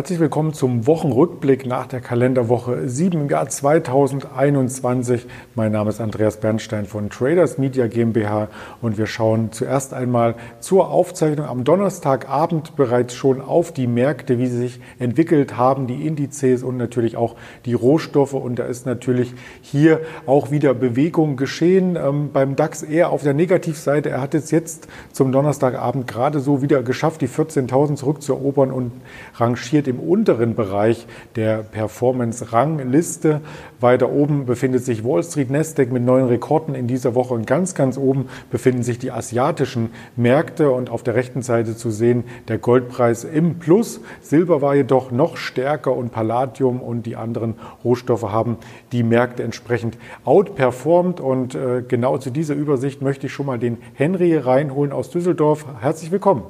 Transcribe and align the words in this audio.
Herzlich 0.00 0.18
willkommen 0.18 0.54
zum 0.54 0.86
Wochenrückblick 0.86 1.66
nach 1.66 1.86
der 1.86 2.00
Kalenderwoche 2.00 2.88
7 2.88 3.20
im 3.20 3.28
Jahr 3.28 3.46
2021. 3.46 5.26
Mein 5.54 5.72
Name 5.72 5.90
ist 5.90 6.00
Andreas 6.00 6.40
Bernstein 6.40 6.86
von 6.86 7.10
Traders 7.10 7.58
Media 7.58 7.86
GmbH 7.86 8.48
und 8.80 8.96
wir 8.96 9.06
schauen 9.06 9.52
zuerst 9.52 9.92
einmal 9.92 10.36
zur 10.58 10.88
Aufzeichnung 10.88 11.44
am 11.44 11.64
Donnerstagabend 11.64 12.76
bereits 12.76 13.14
schon 13.14 13.42
auf 13.42 13.72
die 13.72 13.86
Märkte, 13.86 14.38
wie 14.38 14.46
sie 14.46 14.56
sich 14.56 14.80
entwickelt 14.98 15.58
haben, 15.58 15.86
die 15.86 16.06
Indizes 16.06 16.62
und 16.62 16.78
natürlich 16.78 17.18
auch 17.18 17.36
die 17.66 17.74
Rohstoffe. 17.74 18.32
Und 18.32 18.58
da 18.58 18.64
ist 18.64 18.86
natürlich 18.86 19.34
hier 19.60 20.00
auch 20.24 20.50
wieder 20.50 20.72
Bewegung 20.72 21.36
geschehen. 21.36 21.98
Ähm, 22.02 22.30
beim 22.32 22.56
DAX 22.56 22.82
eher 22.82 23.10
auf 23.10 23.22
der 23.22 23.34
Negativseite. 23.34 24.08
Er 24.08 24.22
hat 24.22 24.34
es 24.34 24.50
jetzt 24.50 24.88
zum 25.12 25.30
Donnerstagabend 25.30 26.06
gerade 26.06 26.40
so 26.40 26.62
wieder 26.62 26.82
geschafft, 26.82 27.20
die 27.20 27.28
14.000 27.28 27.96
zurückzuerobern 27.96 28.70
und 28.70 28.92
rangiert 29.34 29.80
rangiert 29.80 29.89
im 29.90 30.00
unteren 30.00 30.54
Bereich 30.54 31.06
der 31.36 31.58
Performance-Rangliste. 31.58 33.40
Weiter 33.80 34.10
oben 34.10 34.46
befindet 34.46 34.84
sich 34.84 35.04
Wall 35.04 35.22
Street 35.22 35.50
Nasdaq 35.50 35.92
mit 35.92 36.02
neuen 36.02 36.26
Rekorden 36.26 36.74
in 36.74 36.86
dieser 36.86 37.14
Woche 37.14 37.34
und 37.34 37.46
ganz, 37.46 37.74
ganz 37.74 37.98
oben 37.98 38.28
befinden 38.50 38.82
sich 38.82 38.98
die 38.98 39.10
asiatischen 39.10 39.90
Märkte 40.16 40.70
und 40.70 40.90
auf 40.90 41.02
der 41.02 41.14
rechten 41.14 41.42
Seite 41.42 41.76
zu 41.76 41.90
sehen 41.90 42.24
der 42.48 42.58
Goldpreis 42.58 43.24
im 43.24 43.58
Plus. 43.58 44.00
Silber 44.20 44.62
war 44.62 44.74
jedoch 44.74 45.10
noch 45.10 45.36
stärker 45.36 45.94
und 45.94 46.12
Palladium 46.12 46.80
und 46.80 47.04
die 47.04 47.16
anderen 47.16 47.54
Rohstoffe 47.84 48.22
haben 48.22 48.56
die 48.92 49.02
Märkte 49.02 49.42
entsprechend 49.42 49.98
outperformed 50.24 51.20
und 51.20 51.54
äh, 51.54 51.82
genau 51.86 52.18
zu 52.18 52.30
dieser 52.30 52.54
Übersicht 52.54 53.02
möchte 53.02 53.26
ich 53.26 53.32
schon 53.32 53.46
mal 53.46 53.58
den 53.58 53.78
Henry 53.94 54.36
reinholen 54.36 54.92
aus 54.92 55.10
Düsseldorf. 55.10 55.64
Herzlich 55.80 56.10
willkommen. 56.10 56.42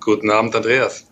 Guten 0.00 0.30
Abend, 0.30 0.54
Andreas. 0.56 1.07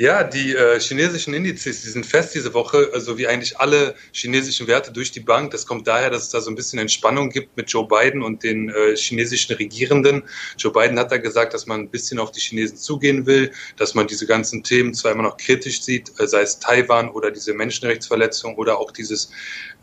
Ja, 0.00 0.24
die 0.24 0.54
äh, 0.54 0.80
chinesischen 0.80 1.34
Indizes, 1.34 1.82
die 1.82 1.90
sind 1.90 2.06
fest 2.06 2.34
diese 2.34 2.54
Woche, 2.54 2.84
so 2.84 2.92
also 2.94 3.18
wie 3.18 3.26
eigentlich 3.26 3.60
alle 3.60 3.94
chinesischen 4.12 4.66
Werte 4.66 4.90
durch 4.92 5.12
die 5.12 5.20
Bank. 5.20 5.50
Das 5.50 5.66
kommt 5.66 5.86
daher, 5.86 6.08
dass 6.08 6.22
es 6.22 6.28
da 6.30 6.40
so 6.40 6.50
ein 6.50 6.54
bisschen 6.54 6.78
Entspannung 6.78 7.28
gibt 7.28 7.54
mit 7.54 7.70
Joe 7.70 7.86
Biden 7.86 8.22
und 8.22 8.42
den 8.42 8.70
äh, 8.70 8.96
chinesischen 8.96 9.56
Regierenden. 9.56 10.22
Joe 10.56 10.72
Biden 10.72 10.98
hat 10.98 11.12
da 11.12 11.18
gesagt, 11.18 11.52
dass 11.52 11.66
man 11.66 11.80
ein 11.80 11.90
bisschen 11.90 12.18
auf 12.18 12.32
die 12.32 12.40
Chinesen 12.40 12.78
zugehen 12.78 13.26
will, 13.26 13.52
dass 13.76 13.94
man 13.94 14.06
diese 14.06 14.26
ganzen 14.26 14.62
Themen 14.62 14.94
zwar 14.94 15.12
immer 15.12 15.24
noch 15.24 15.36
kritisch 15.36 15.82
sieht, 15.82 16.10
äh, 16.18 16.26
sei 16.26 16.40
es 16.40 16.58
Taiwan 16.58 17.10
oder 17.10 17.30
diese 17.30 17.52
Menschenrechtsverletzung 17.52 18.54
oder 18.54 18.78
auch 18.78 18.92
dieses 18.92 19.30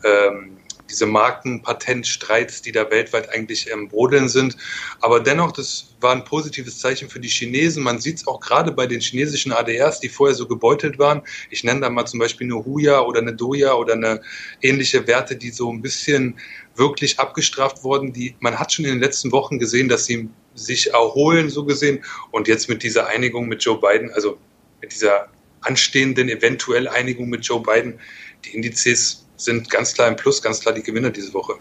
ähm, 0.02 0.56
diese 0.90 1.06
Markenpatentstreits, 1.06 2.62
die 2.62 2.72
da 2.72 2.90
weltweit 2.90 3.30
eigentlich 3.30 3.68
im 3.68 3.88
Brodeln 3.88 4.28
sind. 4.28 4.56
Aber 5.00 5.20
dennoch, 5.20 5.52
das 5.52 5.94
war 6.00 6.12
ein 6.12 6.24
positives 6.24 6.78
Zeichen 6.78 7.08
für 7.08 7.20
die 7.20 7.28
Chinesen. 7.28 7.82
Man 7.82 8.00
sieht 8.00 8.18
es 8.18 8.26
auch 8.26 8.40
gerade 8.40 8.72
bei 8.72 8.86
den 8.86 9.00
chinesischen 9.00 9.52
ADRs, 9.52 10.00
die 10.00 10.08
vorher 10.08 10.34
so 10.34 10.46
gebeutelt 10.46 10.98
waren. 10.98 11.22
Ich 11.50 11.64
nenne 11.64 11.80
da 11.80 11.90
mal 11.90 12.06
zum 12.06 12.20
Beispiel 12.20 12.46
eine 12.46 12.64
Huya 12.64 13.00
oder 13.00 13.20
eine 13.20 13.34
Doya 13.34 13.74
oder 13.74 13.94
eine 13.94 14.20
ähnliche 14.62 15.06
Werte, 15.06 15.36
die 15.36 15.50
so 15.50 15.70
ein 15.72 15.82
bisschen 15.82 16.38
wirklich 16.74 17.18
abgestraft 17.18 17.84
wurden. 17.84 18.12
Die, 18.12 18.36
man 18.40 18.58
hat 18.58 18.72
schon 18.72 18.84
in 18.84 18.92
den 18.92 19.00
letzten 19.00 19.32
Wochen 19.32 19.58
gesehen, 19.58 19.88
dass 19.88 20.06
sie 20.06 20.28
sich 20.54 20.92
erholen, 20.92 21.50
so 21.50 21.64
gesehen. 21.64 22.04
Und 22.30 22.48
jetzt 22.48 22.68
mit 22.68 22.82
dieser 22.82 23.06
Einigung 23.06 23.48
mit 23.48 23.62
Joe 23.62 23.80
Biden, 23.80 24.10
also 24.12 24.38
mit 24.80 24.92
dieser 24.92 25.28
anstehenden 25.60 26.28
eventuell 26.28 26.88
Einigung 26.88 27.28
mit 27.28 27.44
Joe 27.44 27.60
Biden, 27.60 27.98
die 28.44 28.54
Indizes 28.54 29.27
sind 29.38 29.70
ganz 29.70 29.94
klar 29.94 30.08
im 30.08 30.16
Plus, 30.16 30.42
ganz 30.42 30.60
klar 30.60 30.74
die 30.74 30.82
Gewinner 30.82 31.10
diese 31.10 31.32
Woche. 31.32 31.54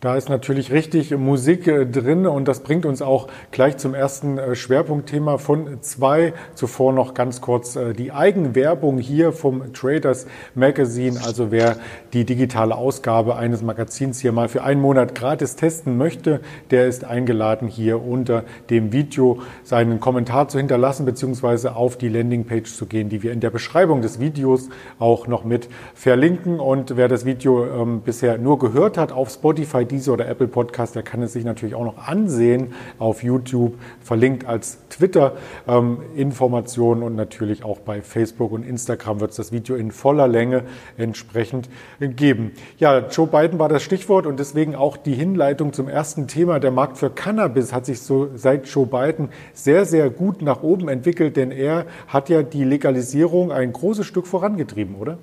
Da 0.00 0.14
ist 0.14 0.28
natürlich 0.28 0.70
richtig 0.70 1.10
Musik 1.16 1.66
äh, 1.66 1.84
drin 1.84 2.24
und 2.24 2.46
das 2.46 2.60
bringt 2.60 2.86
uns 2.86 3.02
auch 3.02 3.26
gleich 3.50 3.78
zum 3.78 3.94
ersten 3.94 4.38
äh, 4.38 4.54
Schwerpunktthema 4.54 5.38
von 5.38 5.82
zwei. 5.82 6.34
Zuvor 6.54 6.92
noch 6.92 7.14
ganz 7.14 7.40
kurz 7.40 7.74
äh, 7.74 7.94
die 7.94 8.12
Eigenwerbung 8.12 8.98
hier 8.98 9.32
vom 9.32 9.72
Traders 9.72 10.28
Magazine. 10.54 11.18
Also 11.26 11.50
wer 11.50 11.78
die 12.12 12.24
digitale 12.24 12.76
Ausgabe 12.76 13.34
eines 13.34 13.62
Magazins 13.62 14.20
hier 14.20 14.30
mal 14.30 14.48
für 14.48 14.62
einen 14.62 14.80
Monat 14.80 15.16
gratis 15.16 15.56
testen 15.56 15.98
möchte, 15.98 16.42
der 16.70 16.86
ist 16.86 17.02
eingeladen, 17.02 17.66
hier 17.66 18.00
unter 18.00 18.44
dem 18.70 18.92
Video 18.92 19.40
seinen 19.64 19.98
Kommentar 19.98 20.46
zu 20.46 20.58
hinterlassen 20.58 21.06
beziehungsweise 21.06 21.74
auf 21.74 21.98
die 21.98 22.08
Landingpage 22.08 22.72
zu 22.72 22.86
gehen, 22.86 23.08
die 23.08 23.24
wir 23.24 23.32
in 23.32 23.40
der 23.40 23.50
Beschreibung 23.50 24.00
des 24.00 24.20
Videos 24.20 24.68
auch 25.00 25.26
noch 25.26 25.42
mit 25.42 25.68
verlinken. 25.94 26.60
Und 26.60 26.96
wer 26.96 27.08
das 27.08 27.24
Video 27.24 27.66
ähm, 27.66 28.02
bisher 28.02 28.38
nur 28.38 28.60
gehört 28.60 28.96
hat 28.96 29.10
auf 29.10 29.30
Spotify, 29.30 29.87
Deezer 29.88 30.12
oder 30.12 30.28
Apple 30.28 30.48
Podcast, 30.48 30.94
der 30.94 31.02
kann 31.02 31.22
es 31.22 31.32
sich 31.32 31.44
natürlich 31.44 31.74
auch 31.74 31.84
noch 31.84 32.06
ansehen 32.06 32.74
auf 32.98 33.22
YouTube, 33.22 33.74
verlinkt 34.00 34.46
als 34.46 34.78
Twitter-Informationen 34.90 37.02
ähm, 37.02 37.06
und 37.06 37.16
natürlich 37.16 37.64
auch 37.64 37.80
bei 37.80 38.02
Facebook 38.02 38.52
und 38.52 38.64
Instagram 38.64 39.20
wird 39.20 39.30
es 39.30 39.36
das 39.36 39.52
Video 39.52 39.76
in 39.76 39.90
voller 39.90 40.28
Länge 40.28 40.64
entsprechend 40.96 41.68
geben. 42.00 42.52
Ja, 42.78 43.06
Joe 43.08 43.26
Biden 43.26 43.58
war 43.58 43.68
das 43.68 43.82
Stichwort 43.82 44.26
und 44.26 44.38
deswegen 44.38 44.74
auch 44.74 44.96
die 44.96 45.14
Hinleitung 45.14 45.72
zum 45.72 45.88
ersten 45.88 46.28
Thema. 46.28 46.60
Der 46.60 46.70
Markt 46.70 46.98
für 46.98 47.10
Cannabis 47.10 47.72
hat 47.72 47.86
sich 47.86 48.00
so 48.00 48.30
seit 48.34 48.66
Joe 48.66 48.86
Biden 48.86 49.30
sehr, 49.52 49.84
sehr 49.84 50.10
gut 50.10 50.42
nach 50.42 50.62
oben 50.62 50.88
entwickelt, 50.88 51.36
denn 51.36 51.50
er 51.50 51.86
hat 52.06 52.28
ja 52.28 52.42
die 52.42 52.64
Legalisierung 52.64 53.52
ein 53.52 53.72
großes 53.72 54.06
Stück 54.06 54.26
vorangetrieben, 54.26 54.96
oder? 54.96 55.18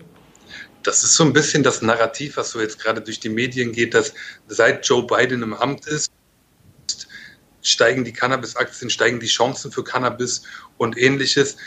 Das 0.86 1.04
ist 1.04 1.16
so 1.16 1.24
ein 1.24 1.34
bisschen 1.34 1.64
das 1.64 1.82
Narrativ, 1.82 2.38
was 2.38 2.52
so 2.52 2.62
jetzt 2.62 2.80
gerade 2.80 3.02
durch 3.02 3.20
die 3.20 3.30
Medien 3.30 3.72
geht, 3.72 3.94
dass 3.94 4.14
seit 4.48 4.88
Joe 4.88 5.06
Biden 5.06 5.42
im 5.42 5.54
Amt 5.54 5.88
ist, 5.88 6.12
steigen 7.62 8.04
die 8.04 8.14
Cannabis-Aktien, 8.14 8.90
steigen 8.90 9.20
die 9.20 9.28
Chancen 9.28 9.72
für 9.72 9.84
Cannabis 9.84 10.44
und 10.78 10.98
ähnliches. 10.98 11.58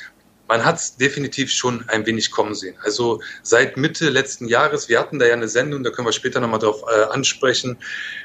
Man 0.47 0.65
hat 0.65 0.77
es 0.77 0.97
definitiv 0.97 1.51
schon 1.51 1.87
ein 1.89 2.07
wenig 2.07 2.31
kommen 2.31 2.55
sehen. 2.55 2.77
Also 2.83 3.21
seit 3.43 3.77
Mitte 3.77 4.09
letzten 4.09 4.49
Jahres, 4.49 4.89
wir 4.89 4.99
hatten 4.99 5.19
da 5.19 5.27
ja 5.27 5.35
eine 5.35 5.49
Sendung, 5.49 5.83
da 5.83 5.91
können 5.91 6.07
wir 6.07 6.13
später 6.13 6.41
nochmal 6.41 6.61
drauf 6.61 6.83
äh, 6.89 7.03
ansprechen, 7.13 7.77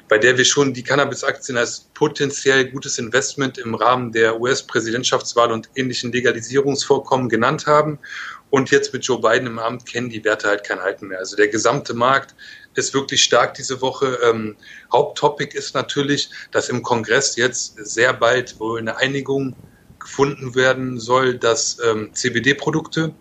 bei 0.07 0.17
der 0.17 0.37
wir 0.37 0.45
schon 0.45 0.73
die 0.73 0.83
Cannabis-Aktien 0.83 1.57
als 1.57 1.89
potenziell 1.93 2.69
gutes 2.69 2.97
Investment 2.97 3.57
im 3.57 3.75
Rahmen 3.75 4.13
der 4.13 4.39
US-Präsidentschaftswahl 4.39 5.51
und 5.51 5.69
ähnlichen 5.75 6.13
Legalisierungsvorkommen 6.13 7.27
genannt 7.27 7.65
haben. 7.65 7.99
Und 8.53 8.69
jetzt 8.69 8.93
mit 8.93 9.03
Joe 9.03 9.19
Biden 9.19 9.47
im 9.47 9.57
Amt 9.57 9.87
kennen 9.87 10.11
die 10.11 10.23
Werte 10.23 10.47
halt 10.47 10.63
kein 10.63 10.79
Halten 10.79 11.07
mehr. 11.07 11.17
Also 11.17 11.35
der 11.35 11.47
gesamte 11.47 11.95
Markt 11.95 12.35
ist 12.75 12.93
wirklich 12.93 13.23
stark 13.23 13.55
diese 13.55 13.81
Woche. 13.81 14.19
Ähm, 14.23 14.55
Haupttopic 14.91 15.57
ist 15.57 15.73
natürlich, 15.73 16.29
dass 16.51 16.69
im 16.69 16.83
Kongress 16.83 17.35
jetzt 17.35 17.83
sehr 17.83 18.13
bald 18.13 18.59
wohl 18.59 18.77
eine 18.77 18.97
Einigung 18.97 19.55
gefunden 19.97 20.53
werden 20.53 20.99
soll, 20.99 21.39
dass 21.39 21.79
ähm, 21.83 22.13
CBD-Produkte, 22.13 23.15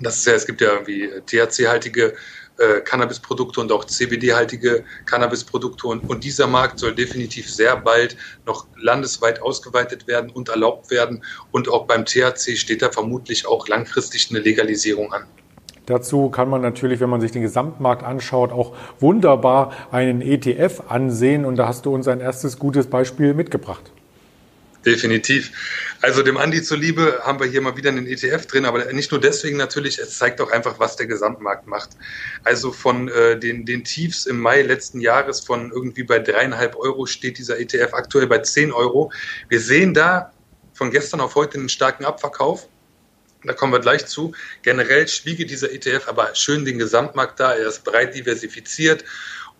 das 0.00 0.18
ist 0.18 0.26
ja, 0.26 0.34
es 0.34 0.44
gibt 0.44 0.60
ja 0.60 0.74
irgendwie 0.74 1.12
THC-haltige 1.24 2.14
äh, 2.58 2.80
Cannabisprodukte 2.80 3.60
und 3.60 3.72
auch 3.72 3.84
CBD-haltige 3.84 4.84
Cannabisprodukte. 5.06 5.86
Und, 5.86 6.08
und 6.08 6.24
dieser 6.24 6.46
Markt 6.46 6.78
soll 6.78 6.94
definitiv 6.94 7.52
sehr 7.52 7.76
bald 7.76 8.16
noch 8.46 8.66
landesweit 8.76 9.40
ausgeweitet 9.40 10.06
werden 10.06 10.30
und 10.30 10.48
erlaubt 10.48 10.90
werden. 10.90 11.24
Und 11.52 11.68
auch 11.68 11.86
beim 11.86 12.04
THC 12.04 12.56
steht 12.56 12.82
da 12.82 12.90
vermutlich 12.90 13.46
auch 13.46 13.68
langfristig 13.68 14.30
eine 14.30 14.40
Legalisierung 14.40 15.12
an. 15.12 15.24
Dazu 15.86 16.28
kann 16.28 16.50
man 16.50 16.60
natürlich, 16.60 17.00
wenn 17.00 17.08
man 17.08 17.20
sich 17.20 17.32
den 17.32 17.42
Gesamtmarkt 17.42 18.02
anschaut, 18.02 18.52
auch 18.52 18.74
wunderbar 19.00 19.72
einen 19.90 20.20
ETF 20.20 20.82
ansehen. 20.88 21.46
Und 21.46 21.56
da 21.56 21.66
hast 21.66 21.86
du 21.86 21.94
uns 21.94 22.08
ein 22.08 22.20
erstes 22.20 22.58
gutes 22.58 22.88
Beispiel 22.88 23.32
mitgebracht. 23.32 23.90
Definitiv. 24.88 25.52
Also 26.00 26.22
dem 26.22 26.38
Andi 26.38 26.62
zuliebe 26.62 27.20
haben 27.22 27.38
wir 27.40 27.46
hier 27.46 27.60
mal 27.60 27.76
wieder 27.76 27.90
einen 27.90 28.06
ETF 28.06 28.46
drin, 28.46 28.64
aber 28.64 28.90
nicht 28.94 29.10
nur 29.10 29.20
deswegen 29.20 29.58
natürlich, 29.58 29.98
es 29.98 30.16
zeigt 30.16 30.40
auch 30.40 30.50
einfach, 30.50 30.78
was 30.78 30.96
der 30.96 31.06
Gesamtmarkt 31.06 31.66
macht. 31.66 31.90
Also 32.42 32.72
von 32.72 33.08
äh, 33.08 33.38
den, 33.38 33.66
den 33.66 33.84
Tiefs 33.84 34.24
im 34.24 34.40
Mai 34.40 34.62
letzten 34.62 35.02
Jahres 35.02 35.40
von 35.40 35.70
irgendwie 35.70 36.04
bei 36.04 36.18
dreieinhalb 36.20 36.74
Euro 36.76 37.04
steht 37.04 37.36
dieser 37.36 37.58
ETF 37.60 37.92
aktuell 37.92 38.26
bei 38.26 38.38
zehn 38.38 38.72
Euro. 38.72 39.12
Wir 39.50 39.60
sehen 39.60 39.92
da 39.92 40.32
von 40.72 40.90
gestern 40.90 41.20
auf 41.20 41.34
heute 41.34 41.58
einen 41.58 41.68
starken 41.68 42.06
Abverkauf. 42.06 42.66
Da 43.44 43.52
kommen 43.52 43.74
wir 43.74 43.80
gleich 43.80 44.06
zu. 44.06 44.32
Generell 44.62 45.06
schwiege 45.06 45.44
dieser 45.44 45.70
ETF 45.70 46.08
aber 46.08 46.34
schön 46.34 46.64
den 46.64 46.78
Gesamtmarkt 46.78 47.38
da. 47.38 47.52
Er 47.52 47.68
ist 47.68 47.84
breit 47.84 48.14
diversifiziert 48.14 49.04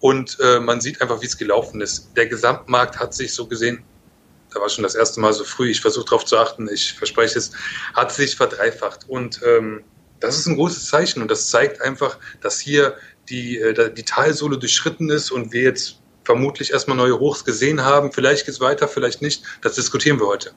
und 0.00 0.38
äh, 0.40 0.58
man 0.58 0.80
sieht 0.80 1.02
einfach, 1.02 1.20
wie 1.20 1.26
es 1.26 1.36
gelaufen 1.36 1.82
ist. 1.82 2.16
Der 2.16 2.28
Gesamtmarkt 2.28 2.98
hat 2.98 3.12
sich 3.12 3.34
so 3.34 3.46
gesehen 3.46 3.84
da 4.52 4.60
war 4.60 4.68
schon 4.68 4.82
das 4.82 4.94
erste 4.94 5.20
Mal 5.20 5.32
so 5.32 5.44
früh, 5.44 5.70
ich 5.70 5.80
versuche 5.80 6.06
darauf 6.06 6.24
zu 6.24 6.38
achten, 6.38 6.68
ich 6.72 6.94
verspreche 6.94 7.38
es, 7.38 7.52
hat 7.94 8.12
sich 8.12 8.36
verdreifacht. 8.36 9.08
Und 9.08 9.40
ähm, 9.44 9.84
das 10.20 10.38
ist 10.38 10.46
ein 10.46 10.56
großes 10.56 10.86
Zeichen 10.86 11.22
und 11.22 11.30
das 11.30 11.50
zeigt 11.50 11.80
einfach, 11.80 12.18
dass 12.40 12.58
hier 12.58 12.96
die, 13.28 13.58
äh, 13.58 13.92
die 13.92 14.04
Talsohle 14.04 14.58
durchschritten 14.58 15.10
ist 15.10 15.30
und 15.30 15.52
wir 15.52 15.62
jetzt 15.62 16.00
vermutlich 16.24 16.72
erstmal 16.72 16.96
neue 16.96 17.18
Hochs 17.18 17.44
gesehen 17.44 17.84
haben. 17.84 18.12
Vielleicht 18.12 18.44
geht 18.44 18.54
es 18.54 18.60
weiter, 18.60 18.88
vielleicht 18.88 19.22
nicht. 19.22 19.42
Das 19.62 19.74
diskutieren 19.74 20.18
wir 20.20 20.26
heute. 20.26 20.52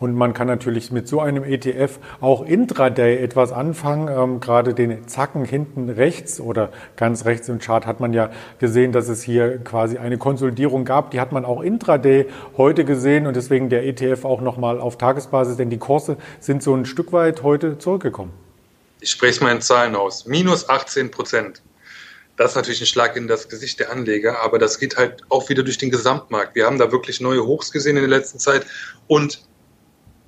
Und 0.00 0.14
man 0.14 0.32
kann 0.32 0.46
natürlich 0.46 0.90
mit 0.90 1.06
so 1.06 1.20
einem 1.20 1.44
ETF 1.44 1.98
auch 2.22 2.44
intraday 2.44 3.18
etwas 3.18 3.52
anfangen. 3.52 4.08
Ähm, 4.08 4.40
gerade 4.40 4.72
den 4.72 5.06
Zacken 5.06 5.44
hinten 5.44 5.90
rechts 5.90 6.40
oder 6.40 6.70
ganz 6.96 7.26
rechts 7.26 7.50
im 7.50 7.58
Chart 7.58 7.86
hat 7.86 8.00
man 8.00 8.14
ja 8.14 8.30
gesehen, 8.58 8.92
dass 8.92 9.08
es 9.08 9.22
hier 9.22 9.58
quasi 9.58 9.98
eine 9.98 10.16
Konsolidierung 10.16 10.86
gab. 10.86 11.10
Die 11.10 11.20
hat 11.20 11.32
man 11.32 11.44
auch 11.44 11.60
intraday 11.60 12.26
heute 12.56 12.86
gesehen 12.86 13.26
und 13.26 13.36
deswegen 13.36 13.68
der 13.68 13.84
ETF 13.84 14.24
auch 14.24 14.40
nochmal 14.40 14.80
auf 14.80 14.96
Tagesbasis, 14.96 15.58
denn 15.58 15.68
die 15.68 15.78
Kurse 15.78 16.16
sind 16.40 16.62
so 16.62 16.74
ein 16.74 16.86
Stück 16.86 17.12
weit 17.12 17.42
heute 17.42 17.76
zurückgekommen. 17.78 18.32
Ich 19.00 19.10
spreche 19.10 19.32
es 19.32 19.40
mal 19.42 19.52
in 19.52 19.60
Zahlen 19.60 19.96
aus. 19.96 20.24
Minus 20.24 20.68
18 20.68 21.10
Prozent. 21.10 21.60
Das 22.36 22.52
ist 22.52 22.56
natürlich 22.56 22.80
ein 22.80 22.86
Schlag 22.86 23.16
in 23.16 23.28
das 23.28 23.50
Gesicht 23.50 23.80
der 23.80 23.92
Anleger, 23.92 24.40
aber 24.40 24.58
das 24.58 24.78
geht 24.78 24.96
halt 24.96 25.24
auch 25.28 25.50
wieder 25.50 25.62
durch 25.62 25.76
den 25.76 25.90
Gesamtmarkt. 25.90 26.54
Wir 26.54 26.64
haben 26.64 26.78
da 26.78 26.90
wirklich 26.90 27.20
neue 27.20 27.44
Hochs 27.44 27.70
gesehen 27.70 27.98
in 27.98 28.02
der 28.02 28.18
letzten 28.18 28.38
Zeit 28.38 28.64
und 29.08 29.42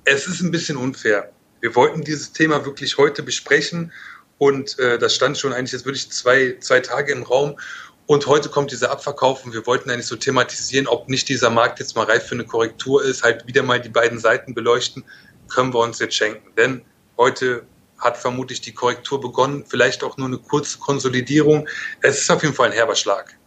es 0.05 0.27
ist 0.27 0.41
ein 0.41 0.51
bisschen 0.51 0.77
unfair. 0.77 1.31
Wir 1.61 1.75
wollten 1.75 2.01
dieses 2.01 2.33
Thema 2.33 2.65
wirklich 2.65 2.97
heute 2.97 3.23
besprechen 3.23 3.91
und 4.37 4.77
äh, 4.79 4.97
das 4.97 5.15
stand 5.15 5.37
schon 5.37 5.53
eigentlich 5.53 5.71
jetzt 5.71 5.85
wirklich 5.85 6.11
zwei, 6.11 6.57
zwei 6.59 6.81
Tage 6.81 7.13
im 7.13 7.23
Raum. 7.23 7.57
Und 8.05 8.27
heute 8.27 8.49
kommt 8.49 8.71
dieser 8.71 8.91
Abverkauf 8.91 9.45
und 9.45 9.53
wir 9.53 9.65
wollten 9.65 9.89
eigentlich 9.89 10.07
so 10.07 10.17
thematisieren, 10.17 10.87
ob 10.87 11.07
nicht 11.07 11.29
dieser 11.29 11.49
Markt 11.49 11.79
jetzt 11.79 11.95
mal 11.95 12.05
reif 12.05 12.27
für 12.27 12.35
eine 12.35 12.43
Korrektur 12.43 13.01
ist, 13.03 13.23
halt 13.23 13.47
wieder 13.47 13.63
mal 13.63 13.79
die 13.79 13.89
beiden 13.89 14.19
Seiten 14.19 14.53
beleuchten, 14.53 15.05
können 15.47 15.73
wir 15.73 15.79
uns 15.79 15.99
jetzt 15.99 16.15
schenken. 16.15 16.53
Denn 16.57 16.83
heute 17.17 17.65
hat 17.97 18.17
vermutlich 18.17 18.59
die 18.59 18.73
Korrektur 18.73 19.21
begonnen, 19.21 19.63
vielleicht 19.65 20.03
auch 20.03 20.17
nur 20.17 20.27
eine 20.27 20.37
kurze 20.37 20.79
Konsolidierung. 20.79 21.69
Es 22.01 22.19
ist 22.21 22.29
auf 22.29 22.43
jeden 22.43 22.53
Fall 22.53 22.67
ein 22.67 22.73
herber 22.73 22.95
Schlag. 22.95 23.37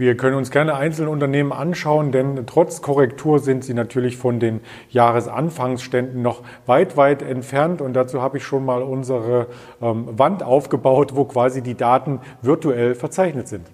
Wir 0.00 0.16
können 0.16 0.34
uns 0.34 0.50
gerne 0.50 0.76
einzelne 0.76 1.10
Unternehmen 1.10 1.52
anschauen, 1.52 2.10
denn 2.10 2.46
trotz 2.46 2.80
Korrektur 2.80 3.38
sind 3.38 3.66
sie 3.66 3.74
natürlich 3.74 4.16
von 4.16 4.40
den 4.40 4.62
Jahresanfangsständen 4.88 6.22
noch 6.22 6.42
weit, 6.64 6.96
weit 6.96 7.20
entfernt. 7.20 7.82
Und 7.82 7.92
dazu 7.92 8.22
habe 8.22 8.38
ich 8.38 8.44
schon 8.44 8.64
mal 8.64 8.82
unsere 8.82 9.48
ähm, 9.82 10.06
Wand 10.18 10.42
aufgebaut, 10.42 11.16
wo 11.16 11.26
quasi 11.26 11.60
die 11.60 11.74
Daten 11.74 12.22
virtuell 12.40 12.94
verzeichnet 12.94 13.46
sind. 13.48 13.66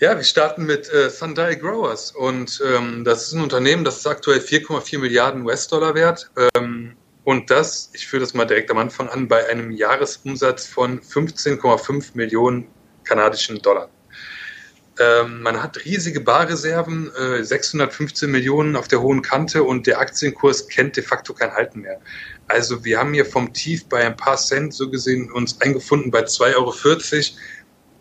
Ja, 0.00 0.16
wir 0.16 0.24
starten 0.24 0.66
mit 0.66 0.92
äh, 0.92 1.08
Sunday 1.08 1.54
Growers 1.54 2.10
und 2.10 2.60
ähm, 2.66 3.04
das 3.04 3.28
ist 3.28 3.34
ein 3.34 3.42
Unternehmen, 3.44 3.84
das 3.84 3.98
ist 3.98 4.08
aktuell 4.08 4.40
4,4 4.40 4.98
Milliarden 4.98 5.46
US-Dollar 5.46 5.94
wert. 5.94 6.32
Ähm, 6.56 6.96
und 7.22 7.48
das, 7.48 7.90
ich 7.92 8.08
führe 8.08 8.22
das 8.22 8.34
mal 8.34 8.44
direkt 8.44 8.72
am 8.72 8.78
Anfang 8.78 9.08
an, 9.08 9.28
bei 9.28 9.48
einem 9.48 9.70
Jahresumsatz 9.70 10.66
von 10.66 10.98
15,5 11.00 12.10
Millionen 12.14 12.66
kanadischen 13.04 13.62
Dollar. 13.62 13.88
Ähm, 14.98 15.40
man 15.40 15.62
hat 15.62 15.84
riesige 15.84 16.20
Barreserven, 16.20 17.10
äh, 17.14 17.42
615 17.42 18.30
Millionen 18.30 18.76
auf 18.76 18.88
der 18.88 19.00
hohen 19.00 19.22
Kante 19.22 19.62
und 19.62 19.86
der 19.86 19.98
Aktienkurs 19.98 20.68
kennt 20.68 20.96
de 20.96 21.02
facto 21.02 21.32
kein 21.32 21.52
Halten 21.52 21.80
mehr. 21.80 21.98
Also 22.46 22.84
wir 22.84 22.98
haben 22.98 23.14
hier 23.14 23.24
vom 23.24 23.54
Tief 23.54 23.86
bei 23.88 24.04
ein 24.04 24.16
paar 24.16 24.36
Cent 24.36 24.74
so 24.74 24.90
gesehen 24.90 25.32
uns 25.32 25.60
eingefunden 25.62 26.10
bei 26.10 26.24
2,40 26.24 26.56
Euro. 26.56 26.74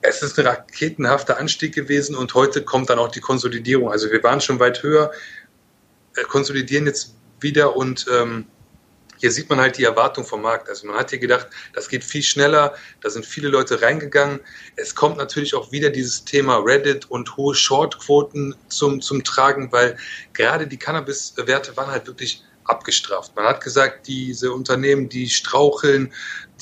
Es 0.02 0.22
ist 0.22 0.38
ein 0.40 0.48
raketenhafter 0.48 1.38
Anstieg 1.38 1.74
gewesen 1.74 2.16
und 2.16 2.34
heute 2.34 2.64
kommt 2.64 2.90
dann 2.90 3.00
auch 3.00 3.12
die 3.12 3.22
Konsolidierung. 3.22 3.90
Also 3.90 4.12
wir 4.12 4.22
waren 4.24 4.42
schon 4.42 4.60
weit 4.60 4.84
höher, 4.84 5.12
äh, 6.18 6.24
konsolidieren 6.24 6.88
jetzt 6.88 7.16
wieder 7.40 7.78
und 7.78 8.06
ähm, 8.12 8.48
hier 9.22 9.32
sieht 9.32 9.50
man 9.52 9.60
halt 9.60 9.78
die 9.78 9.84
Erwartung 9.84 10.26
vom 10.26 10.42
Markt. 10.42 10.68
Also 10.68 10.88
man 10.88 10.98
hat 10.98 11.12
hier 11.12 11.20
gedacht, 11.20 11.48
das 11.74 11.88
geht 11.90 12.04
viel 12.04 12.24
schneller, 12.24 12.74
da 13.02 13.10
sind 13.12 13.24
viele 13.24 13.50
Leute 13.50 13.80
reingegangen. 13.80 14.40
Es 14.76 14.96
kommt 14.96 15.18
natürlich 15.18 15.54
auch 15.54 15.72
wieder 15.72 15.92
dieses 15.92 16.26
Thema 16.26 16.58
Reddit 16.58 17.10
und 17.10 17.38
hohe 17.38 17.54
Shortquoten 17.54 18.56
zum, 18.68 19.00
zum 19.00 19.24
Tragen, 19.24 19.72
weil 19.72 19.96
gerade 20.34 20.66
die 20.66 20.78
Cannabis-Werte 20.78 21.78
waren 21.78 21.92
halt 21.92 22.08
wirklich 22.08 22.44
abgestraft. 22.64 23.36
Man 23.36 23.46
hat 23.46 23.64
gesagt, 23.64 24.08
diese 24.08 24.52
Unternehmen, 24.52 25.08
die 25.08 25.30
straucheln, 25.30 26.12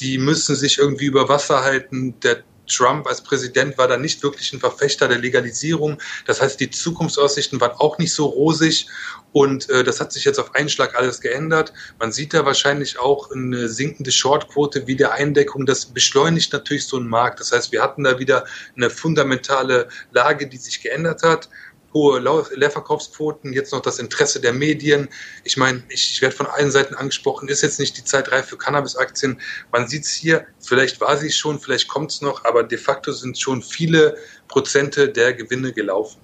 die 0.01 0.17
müssen 0.17 0.55
sich 0.55 0.79
irgendwie 0.79 1.05
über 1.05 1.29
Wasser 1.29 1.63
halten. 1.63 2.19
Der 2.19 2.43
Trump 2.69 3.07
als 3.07 3.21
Präsident 3.21 3.77
war 3.77 3.87
da 3.87 3.97
nicht 3.97 4.23
wirklich 4.23 4.53
ein 4.53 4.59
Verfechter 4.59 5.07
der 5.07 5.17
Legalisierung. 5.17 5.99
Das 6.25 6.41
heißt, 6.41 6.59
die 6.59 6.69
Zukunftsaussichten 6.69 7.59
waren 7.59 7.71
auch 7.71 7.97
nicht 7.97 8.13
so 8.13 8.25
rosig. 8.27 8.87
Und 9.31 9.69
äh, 9.69 9.83
das 9.83 9.99
hat 9.99 10.11
sich 10.11 10.25
jetzt 10.25 10.39
auf 10.39 10.55
einen 10.55 10.69
Schlag 10.69 10.95
alles 10.95 11.21
geändert. 11.21 11.71
Man 11.99 12.11
sieht 12.11 12.33
da 12.33 12.45
wahrscheinlich 12.45 12.97
auch 12.99 13.31
eine 13.31 13.69
sinkende 13.69 14.11
Shortquote 14.11 14.87
wie 14.87 14.95
der 14.95 15.13
Eindeckung. 15.13 15.65
Das 15.65 15.85
beschleunigt 15.85 16.51
natürlich 16.53 16.87
so 16.87 16.97
einen 16.97 17.07
Markt. 17.07 17.39
Das 17.39 17.51
heißt, 17.51 17.71
wir 17.71 17.83
hatten 17.83 18.05
da 18.05 18.17
wieder 18.17 18.45
eine 18.75 18.89
fundamentale 18.89 19.87
Lage, 20.11 20.47
die 20.47 20.57
sich 20.57 20.81
geändert 20.81 21.21
hat 21.23 21.49
hohe 21.93 22.19
Leerverkaufsquoten, 22.19 23.53
jetzt 23.53 23.71
noch 23.71 23.81
das 23.81 23.99
Interesse 23.99 24.39
der 24.39 24.53
Medien. 24.53 25.09
Ich 25.43 25.57
meine, 25.57 25.83
ich, 25.89 26.11
ich 26.13 26.21
werde 26.21 26.35
von 26.35 26.47
allen 26.47 26.71
Seiten 26.71 26.95
angesprochen, 26.95 27.49
ist 27.49 27.61
jetzt 27.61 27.79
nicht 27.79 27.97
die 27.97 28.03
Zeit 28.03 28.31
reif 28.31 28.47
für 28.47 28.57
Cannabis-Aktien. 28.57 29.39
Man 29.71 29.87
sieht 29.87 30.03
es 30.03 30.11
hier, 30.11 30.45
vielleicht 30.59 31.01
war 31.01 31.17
sie 31.17 31.31
schon, 31.31 31.59
vielleicht 31.59 31.87
kommt 31.87 32.11
es 32.11 32.21
noch, 32.21 32.45
aber 32.45 32.63
de 32.63 32.77
facto 32.77 33.11
sind 33.11 33.39
schon 33.39 33.61
viele 33.61 34.17
Prozente 34.47 35.09
der 35.09 35.33
Gewinne 35.33 35.73
gelaufen. 35.73 36.21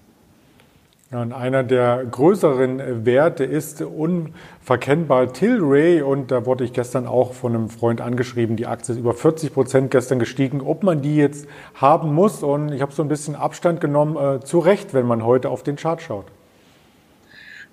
Ja, 1.16 1.22
und 1.22 1.32
einer 1.32 1.64
der 1.64 2.04
größeren 2.12 3.06
Werte 3.06 3.46
ist 3.46 3.82
unverkennbar 3.82 5.32
Tilray. 5.32 6.02
Und 6.02 6.30
da 6.30 6.46
wurde 6.46 6.66
ich 6.66 6.74
gestern 6.74 7.08
auch 7.08 7.34
von 7.34 7.56
einem 7.56 7.70
Freund 7.70 8.02
angeschrieben, 8.02 8.58
die 8.58 8.68
Aktie 8.68 8.94
ist 8.94 9.00
über 9.00 9.14
40 9.14 9.54
Prozent 9.54 9.92
gestern 9.92 10.20
gestiegen, 10.20 10.60
ob 10.60 10.84
man 10.84 11.02
die 11.02 11.16
jetzt 11.16 11.48
haben 11.74 12.14
muss. 12.14 12.44
Und 12.44 12.74
ich 12.74 12.82
habe 12.82 12.92
so 12.92 13.02
ein 13.02 13.08
bisschen 13.08 13.34
Abstand 13.34 13.80
genommen, 13.80 14.18
äh, 14.18 14.44
zu 14.44 14.60
Recht, 14.60 14.94
wenn 14.94 15.06
man 15.06 15.24
heute 15.24 15.52
auf 15.52 15.64
den 15.64 15.78
Chart 15.78 16.02
schaut. 16.02 16.26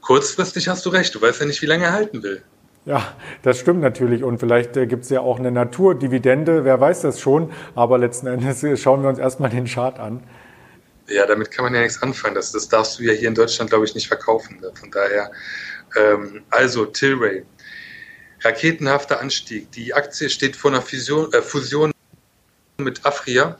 Kurzfristig 0.02 0.68
hast 0.68 0.86
du 0.86 0.90
recht. 0.90 1.12
Du 1.12 1.20
weißt 1.20 1.40
ja 1.40 1.46
nicht, 1.46 1.62
wie 1.62 1.66
lange 1.66 1.86
er 1.86 1.94
halten 1.94 2.22
will. 2.22 2.44
Ja, 2.84 3.02
das 3.42 3.58
stimmt 3.58 3.80
natürlich. 3.80 4.22
Und 4.22 4.38
vielleicht 4.38 4.76
äh, 4.76 4.86
gibt 4.86 5.02
es 5.02 5.10
ja 5.10 5.20
auch 5.20 5.40
eine 5.40 5.50
Naturdividende, 5.50 6.64
wer 6.64 6.80
weiß 6.80 7.00
das 7.00 7.18
schon. 7.18 7.50
Aber 7.74 7.98
letzten 7.98 8.28
Endes 8.28 8.62
äh, 8.62 8.76
schauen 8.76 9.02
wir 9.02 9.08
uns 9.08 9.18
erstmal 9.18 9.50
den 9.50 9.64
Chart 9.64 9.98
an. 9.98 10.20
Ja, 11.08 11.26
damit 11.26 11.50
kann 11.50 11.64
man 11.64 11.74
ja 11.74 11.80
nichts 11.80 12.02
anfangen. 12.02 12.34
Das, 12.34 12.52
das 12.52 12.68
darfst 12.68 12.98
du 12.98 13.02
ja 13.02 13.12
hier 13.12 13.28
in 13.28 13.34
Deutschland, 13.34 13.70
glaube 13.70 13.84
ich, 13.84 13.94
nicht 13.94 14.08
verkaufen. 14.08 14.60
Ne? 14.60 14.72
Von 14.74 14.90
daher, 14.90 15.32
ähm, 15.96 16.44
also 16.50 16.86
Tilray. 16.86 17.44
Raketenhafter 18.44 19.20
Anstieg. 19.20 19.70
Die 19.72 19.94
Aktie 19.94 20.28
steht 20.28 20.56
vor 20.56 20.70
einer 20.70 20.82
Fusion, 20.82 21.32
äh, 21.32 21.42
Fusion 21.42 21.92
mit 22.78 23.04
Afria. 23.04 23.58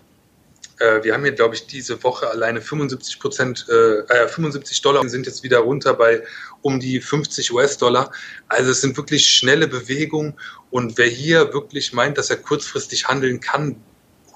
Äh, 0.78 1.04
wir 1.04 1.14
haben 1.14 1.22
hier, 1.22 1.32
glaube 1.32 1.54
ich, 1.54 1.66
diese 1.66 2.02
Woche 2.02 2.28
alleine 2.28 2.60
75 2.60 3.20
Prozent, 3.20 3.66
äh, 3.68 4.28
75 4.28 4.78
äh, 4.78 4.82
Dollar 4.82 5.08
sind 5.08 5.26
jetzt 5.26 5.42
wieder 5.42 5.58
runter 5.58 5.94
bei 5.94 6.22
um 6.62 6.80
die 6.80 7.00
50 7.00 7.52
US-Dollar. 7.52 8.10
Also 8.48 8.70
es 8.70 8.80
sind 8.80 8.96
wirklich 8.96 9.28
schnelle 9.28 9.68
Bewegungen. 9.68 10.34
Und 10.70 10.98
wer 10.98 11.06
hier 11.06 11.52
wirklich 11.52 11.92
meint, 11.92 12.18
dass 12.18 12.30
er 12.30 12.36
kurzfristig 12.36 13.06
handeln 13.06 13.40
kann, 13.40 13.76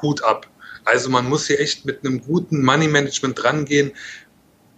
Hut 0.03 0.23
ab. 0.23 0.47
Also 0.87 1.11
man 1.11 1.29
muss 1.29 1.49
hier 1.49 1.61
echt 1.61 1.85
mit 1.85 2.05
einem 2.05 2.23
guten 2.23 2.65
Money 2.65 2.89
Management 2.89 3.43
drangehen. 3.43 3.93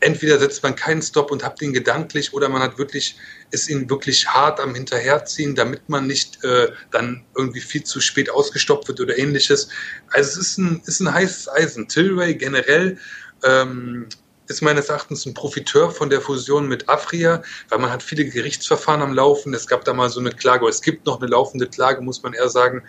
Entweder 0.01 0.39
setzt 0.39 0.63
man 0.63 0.75
keinen 0.75 1.03
Stop 1.03 1.31
und 1.31 1.45
habt 1.45 1.61
ihn 1.61 1.73
gedanklich 1.73 2.33
oder 2.33 2.49
man 2.49 2.63
hat 2.63 2.79
wirklich, 2.79 3.17
ist 3.51 3.69
ihn 3.69 3.91
wirklich 3.91 4.29
hart 4.29 4.61
am 4.61 4.75
Hinterherziehen, 4.75 5.55
damit 5.55 5.89
man 5.89 6.07
nicht 6.07 6.43
äh, 6.45 6.69
dann 6.91 7.25
irgendwie 7.37 7.61
viel 7.61 7.83
zu 7.85 8.01
spät 8.01 8.31
ausgestoppt 8.31 8.89
wird 8.89 9.01
oder 9.01 9.19
ähnliches. 9.19 9.69
Also 10.09 10.41
es 10.41 10.49
ist 10.49 10.59
ein, 10.59 10.83
ist 10.87 11.01
ein 11.01 11.13
heißes 11.13 11.49
Eisen. 11.51 11.89
Tilray 11.89 12.35
generell 12.35 12.99
ähm, 13.45 14.09
ist 14.49 14.63
meines 14.63 14.89
Erachtens 14.89 15.27
ein 15.27 15.35
Profiteur 15.35 15.91
von 15.91 16.11
der 16.11 16.21
Fusion 16.21 16.67
mit 16.67 16.89
Afria, 16.89 17.43
weil 17.69 17.79
man 17.79 17.91
hat 17.91 18.03
viele 18.03 18.25
Gerichtsverfahren 18.25 19.03
am 19.03 19.13
Laufen. 19.13 19.55
Es 19.55 19.67
gab 19.67 19.85
da 19.85 19.93
mal 19.93 20.09
so 20.09 20.21
eine 20.21 20.31
Klage, 20.31 20.67
es 20.67 20.83
gibt 20.83 21.07
noch 21.07 21.21
eine 21.21 21.31
laufende 21.31 21.69
Klage, 21.69 22.01
muss 22.01 22.23
man 22.23 22.33
eher 22.33 22.49
sagen, 22.49 22.83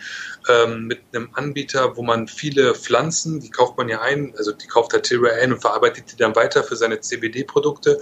ähm, 0.48 0.86
mit 0.86 1.02
einem 1.14 1.30
Anbieter, 1.34 1.98
wo 1.98 2.02
man 2.02 2.28
viele 2.28 2.76
Pflanzen, 2.76 3.40
die 3.40 3.50
kauft 3.50 3.78
man 3.78 3.90
ja 3.90 4.02
ein, 4.02 4.34
also 4.38 4.52
die 4.52 4.68
kauft 4.68 4.94
der 4.94 5.02
Tilray 5.02 5.42
ein 5.42 5.54
und 5.54 5.62
verarbeitet 5.62 6.12
die 6.12 6.16
dann 6.16 6.36
weiter 6.36 6.64
für 6.64 6.76
seine 6.76 7.00
CBD-Produkte. 7.00 8.00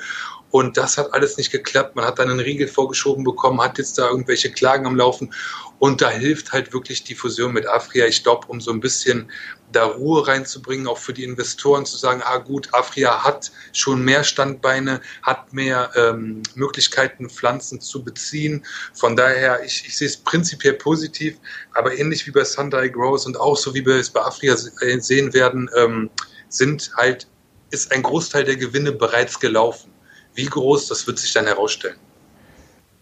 Und 0.50 0.78
das 0.78 0.98
hat 0.98 1.14
alles 1.14 1.38
nicht 1.38 1.52
geklappt. 1.52 1.96
Man 1.96 2.06
hat 2.06 2.20
dann 2.20 2.30
einen 2.30 2.40
Riegel 2.40 2.68
vorgeschoben 2.68 3.24
bekommen, 3.24 3.62
hat 3.62 3.78
jetzt 3.78 3.98
da 3.98 4.10
irgendwelche 4.10 4.52
Klagen 4.52 4.86
am 4.86 4.96
Laufen. 4.96 5.34
Und 5.80 6.02
da 6.02 6.10
hilft 6.10 6.54
halt 6.54 6.74
wirklich 6.74 7.04
die 7.04 7.16
Fusion 7.16 7.54
mit 7.54 7.68
Afria. 7.68 8.08
Ich 8.08 8.24
glaube, 8.24 8.48
um 8.48 8.62
so 8.62 8.72
ein 8.72 8.80
bisschen 8.80 9.30
da 9.72 9.86
Ruhe 9.86 10.26
reinzubringen, 10.26 10.88
auch 10.88 10.98
für 10.98 11.14
die 11.14 11.24
Investoren 11.24 11.86
zu 11.86 11.98
sagen, 11.98 12.22
ah 12.24 12.38
gut, 12.38 12.74
Afria 12.74 13.24
hat 13.24 13.52
schon 13.74 14.02
mehr 14.04 14.24
Standbeine, 14.24 15.02
hat 15.22 15.52
mehr 15.52 15.92
ähm, 15.96 16.42
Möglichkeiten, 16.56 17.30
Pflanzen 17.30 17.82
zu 17.82 18.04
beziehen. 18.04 18.66
Von 18.94 19.16
daher, 19.16 19.64
ich, 19.66 19.84
ich 19.86 19.98
sehe 19.98 20.08
es 20.08 20.18
prinzipiell 20.18 20.74
positiv, 20.74 21.38
aber 21.74 21.98
ähnlich 21.98 22.26
wie 22.26 22.32
bei 22.32 22.46
Sunday 22.46 22.90
Grows 22.90 23.26
und 23.26 23.40
auch 23.40 23.58
so 23.58 23.74
wie 23.74 23.86
wir 23.86 23.96
es 23.96 24.10
bei 24.10 24.22
Afria 24.22 24.56
sehen 24.56 25.34
werden, 25.34 25.70
ähm, 25.76 26.10
sind 26.50 26.92
halt, 26.96 27.28
ist 27.70 27.92
ein 27.92 28.02
Großteil 28.02 28.46
der 28.46 28.56
Gewinne 28.56 28.94
bereits 28.94 29.40
gelaufen. 29.40 29.92
Wie 30.38 30.46
groß, 30.46 30.88
das 30.88 31.08
wird 31.08 31.18
sich 31.18 31.34
dann 31.34 31.48
herausstellen. 31.48 31.98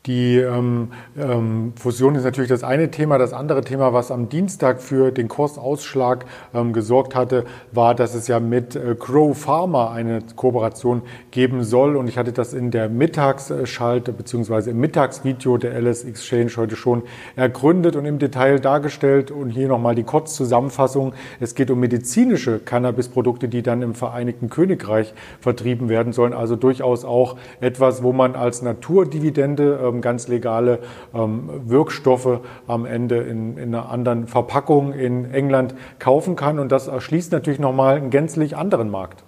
Die 0.06 0.38
ähm, 0.38 0.90
ähm, 1.18 1.74
Fusion 1.80 2.14
ist 2.14 2.26
natürlich 2.26 2.50
das 2.50 2.64
eine 2.64 2.92
Thema. 2.92 3.18
Das 3.18 3.34
andere 3.34 3.62
Thema, 3.62 3.92
was 3.92 4.12
am 4.12 4.30
Dienstag 4.30 4.80
für 4.80 5.12
den 5.12 5.28
Kursausschlag 5.28 6.26
ähm, 6.54 6.74
gesorgt 6.74 7.16
hatte, 7.16 7.46
war, 7.72 7.96
dass 7.96 8.14
es 8.14 8.28
ja 8.28 8.40
mit 8.40 8.76
äh, 8.76 8.96
Crow 9.00 9.36
Pharma 9.36 9.92
eine 9.92 10.20
Kooperation 10.36 11.02
geben 11.32 11.64
soll. 11.64 11.96
Und 11.96 12.08
ich 12.08 12.20
hatte 12.20 12.34
das 12.34 12.54
in 12.54 12.70
der 12.70 12.88
Mittagsschalte 12.88 14.14
bzw. 14.14 14.70
im 14.70 14.80
Mittagsvideo 14.80 15.58
der 15.58 15.74
LS 15.82 16.04
Exchange 16.04 16.52
heute 16.58 16.76
schon 16.76 17.02
ergründet 17.36 17.96
und 17.96 18.06
im 18.06 18.20
Detail 18.20 18.60
dargestellt. 18.60 19.32
Und 19.32 19.50
hier 19.50 19.68
nochmal 19.68 19.96
die 19.96 20.04
Kurzzusammenfassung. 20.04 21.14
Es 21.40 21.56
geht 21.56 21.72
um 21.72 21.80
medizinische 21.80 22.60
Cannabisprodukte, 22.60 23.48
die 23.48 23.64
dann 23.64 23.82
im 23.82 23.96
Vereinigten 23.96 24.52
Königreich 24.52 25.16
vertrieben 25.40 25.90
werden 25.90 26.14
sollen. 26.14 26.34
Also 26.34 26.56
durchaus 26.56 27.06
auch 27.06 27.38
etwas, 27.60 28.04
wo 28.04 28.14
man 28.14 28.36
als 28.36 28.62
Naturdividende 28.62 29.80
ähm, 29.84 29.95
ganz 30.02 30.28
legale 30.28 30.80
ähm, 31.14 31.50
Wirkstoffe 31.66 32.40
am 32.68 32.86
Ende 32.86 33.18
in, 33.18 33.58
in, 33.58 33.76
einer 33.76 33.90
anderen 33.90 34.28
Verpackung 34.28 34.94
in 34.94 35.32
England 35.32 35.76
kaufen 36.00 36.36
kann. 36.36 36.60
Und 36.60 36.72
das 36.72 36.88
erschließt 36.88 37.32
natürlich 37.32 37.60
nochmal 37.60 37.98
einen 37.98 38.10
gänzlich 38.10 38.56
anderen 38.56 38.90
Markt. 38.90 39.24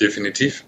Definitiv. 0.00 0.64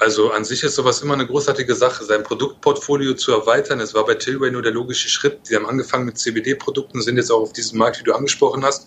Also 0.00 0.30
an 0.30 0.44
sich 0.44 0.62
ist 0.62 0.76
sowas 0.76 1.02
immer 1.02 1.14
eine 1.14 1.26
großartige 1.26 1.74
Sache, 1.74 2.04
sein 2.04 2.22
Produktportfolio 2.22 3.14
zu 3.14 3.32
erweitern. 3.32 3.80
Es 3.80 3.94
war 3.94 4.06
bei 4.06 4.14
Tilray 4.14 4.50
nur 4.50 4.62
der 4.62 4.72
logische 4.72 5.08
Schritt. 5.08 5.40
Die 5.50 5.56
haben 5.56 5.66
angefangen 5.66 6.04
mit 6.04 6.18
CBD-Produkten, 6.18 7.02
sind 7.02 7.16
jetzt 7.16 7.32
auch 7.32 7.40
auf 7.40 7.52
diesem 7.52 7.78
Markt, 7.78 7.98
wie 7.98 8.04
du 8.04 8.14
angesprochen 8.14 8.64
hast. 8.64 8.86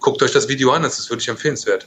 Guckt 0.00 0.22
euch 0.22 0.32
das 0.32 0.48
Video 0.48 0.72
an, 0.72 0.82
das 0.82 0.98
ist 0.98 1.08
wirklich 1.10 1.28
empfehlenswert. 1.28 1.86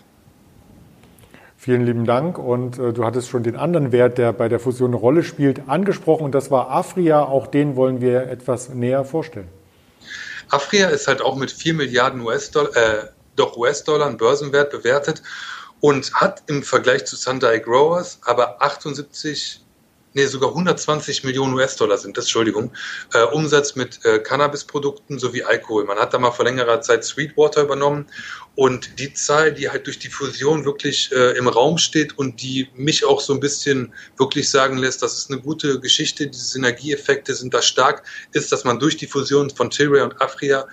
Vielen 1.64 1.86
lieben 1.86 2.04
Dank. 2.04 2.38
Und 2.38 2.78
äh, 2.78 2.92
du 2.92 3.06
hattest 3.06 3.30
schon 3.30 3.44
den 3.44 3.56
anderen 3.56 3.94
Wert, 3.94 4.18
der 4.18 4.34
bei 4.34 4.50
der 4.50 4.60
Fusion 4.60 4.90
eine 4.90 4.98
Rolle 4.98 5.24
spielt, 5.24 5.70
angesprochen. 5.70 6.26
Und 6.26 6.36
das 6.36 6.52
war 6.52 6.70
Afria. 6.70 7.24
Auch 7.24 7.48
den 7.48 7.78
wollen 7.78 8.02
wir 8.02 8.24
etwas 8.24 8.68
näher 8.68 9.06
vorstellen. 9.06 9.48
Afria 10.50 10.90
ist 10.90 11.08
halt 11.08 11.22
auch 11.22 11.38
mit 11.38 11.54
4 11.54 11.74
Milliarden 11.76 12.20
US-Dollar, 12.20 12.76
äh, 12.76 13.08
doch 13.38 13.56
US-Dollar 13.56 14.12
Börsenwert 14.12 14.72
bewertet 14.72 15.24
und 15.80 16.14
hat 16.14 16.44
im 16.48 16.64
Vergleich 16.64 17.06
zu 17.06 17.16
Sunday 17.16 17.62
Growers 17.62 18.20
aber 18.26 18.62
78 18.62 19.63
nee, 20.14 20.26
sogar 20.26 20.50
120 20.50 21.24
Millionen 21.24 21.54
US-Dollar 21.54 21.98
sind 21.98 22.18
das, 22.18 22.26
Entschuldigung, 22.26 22.72
äh, 23.14 23.24
Umsatz 23.24 23.76
mit 23.76 24.04
äh, 24.06 24.20
Cannabisprodukten 24.20 25.20
sowie 25.20 25.44
Alkohol. 25.44 25.86
Man 25.86 25.98
hat 25.98 26.14
da 26.14 26.20
mal 26.20 26.32
vor 26.32 26.46
längerer 26.46 26.82
Zeit 26.82 27.04
Sweetwater 27.04 27.64
übernommen 27.64 28.08
und 28.56 29.00
die 29.00 29.14
Zahl, 29.14 29.54
die 29.54 29.70
halt 29.70 29.88
durch 29.88 30.00
die 30.00 30.10
Fusion 30.10 30.66
wirklich 30.66 31.12
äh, 31.12 31.38
im 31.38 31.48
Raum 31.48 31.78
steht 31.78 32.18
und 32.18 32.42
die 32.42 32.70
mich 32.76 33.06
auch 33.06 33.22
so 33.22 33.34
ein 33.34 33.40
bisschen 33.40 33.94
wirklich 34.18 34.50
sagen 34.50 34.78
lässt, 34.78 35.02
das 35.02 35.18
ist 35.18 35.32
eine 35.32 35.42
gute 35.42 35.80
Geschichte, 35.80 36.28
diese 36.28 36.46
Synergieeffekte 36.46 37.34
sind 37.34 37.54
da 37.54 37.62
stark, 37.62 38.04
ist, 38.32 38.52
dass 38.52 38.64
man 38.64 38.80
durch 38.80 38.98
die 38.98 39.08
Fusion 39.08 39.50
von 39.50 39.70
Tilray 39.70 40.02
und 40.02 40.22
Afria 40.22 40.68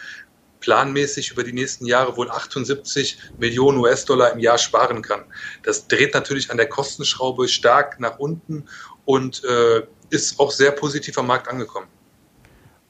planmäßig 0.61 1.31
über 1.31 1.43
die 1.43 1.53
nächsten 1.53 1.87
Jahre 1.87 2.17
wohl 2.17 2.31
78 2.31 3.19
Millionen 3.39 3.79
US-Dollar 3.79 4.33
im 4.33 4.39
Jahr 4.39 4.59
sparen 4.59 5.03
kann. 5.03 5.25
Das 5.63 5.89
dreht 5.89 6.15
natürlich 6.15 6.51
an 6.51 6.59
der 6.59 6.69
Kostenschraube 6.69 7.49
stark 7.49 7.99
nach 7.99 8.19
unten 8.19 8.67
und 9.11 9.43
äh, 9.45 9.83
ist 10.11 10.39
auch 10.39 10.53
sehr 10.53 10.71
positiv 10.71 11.19
am 11.19 11.27
Markt 11.27 11.49
angekommen. 11.49 11.87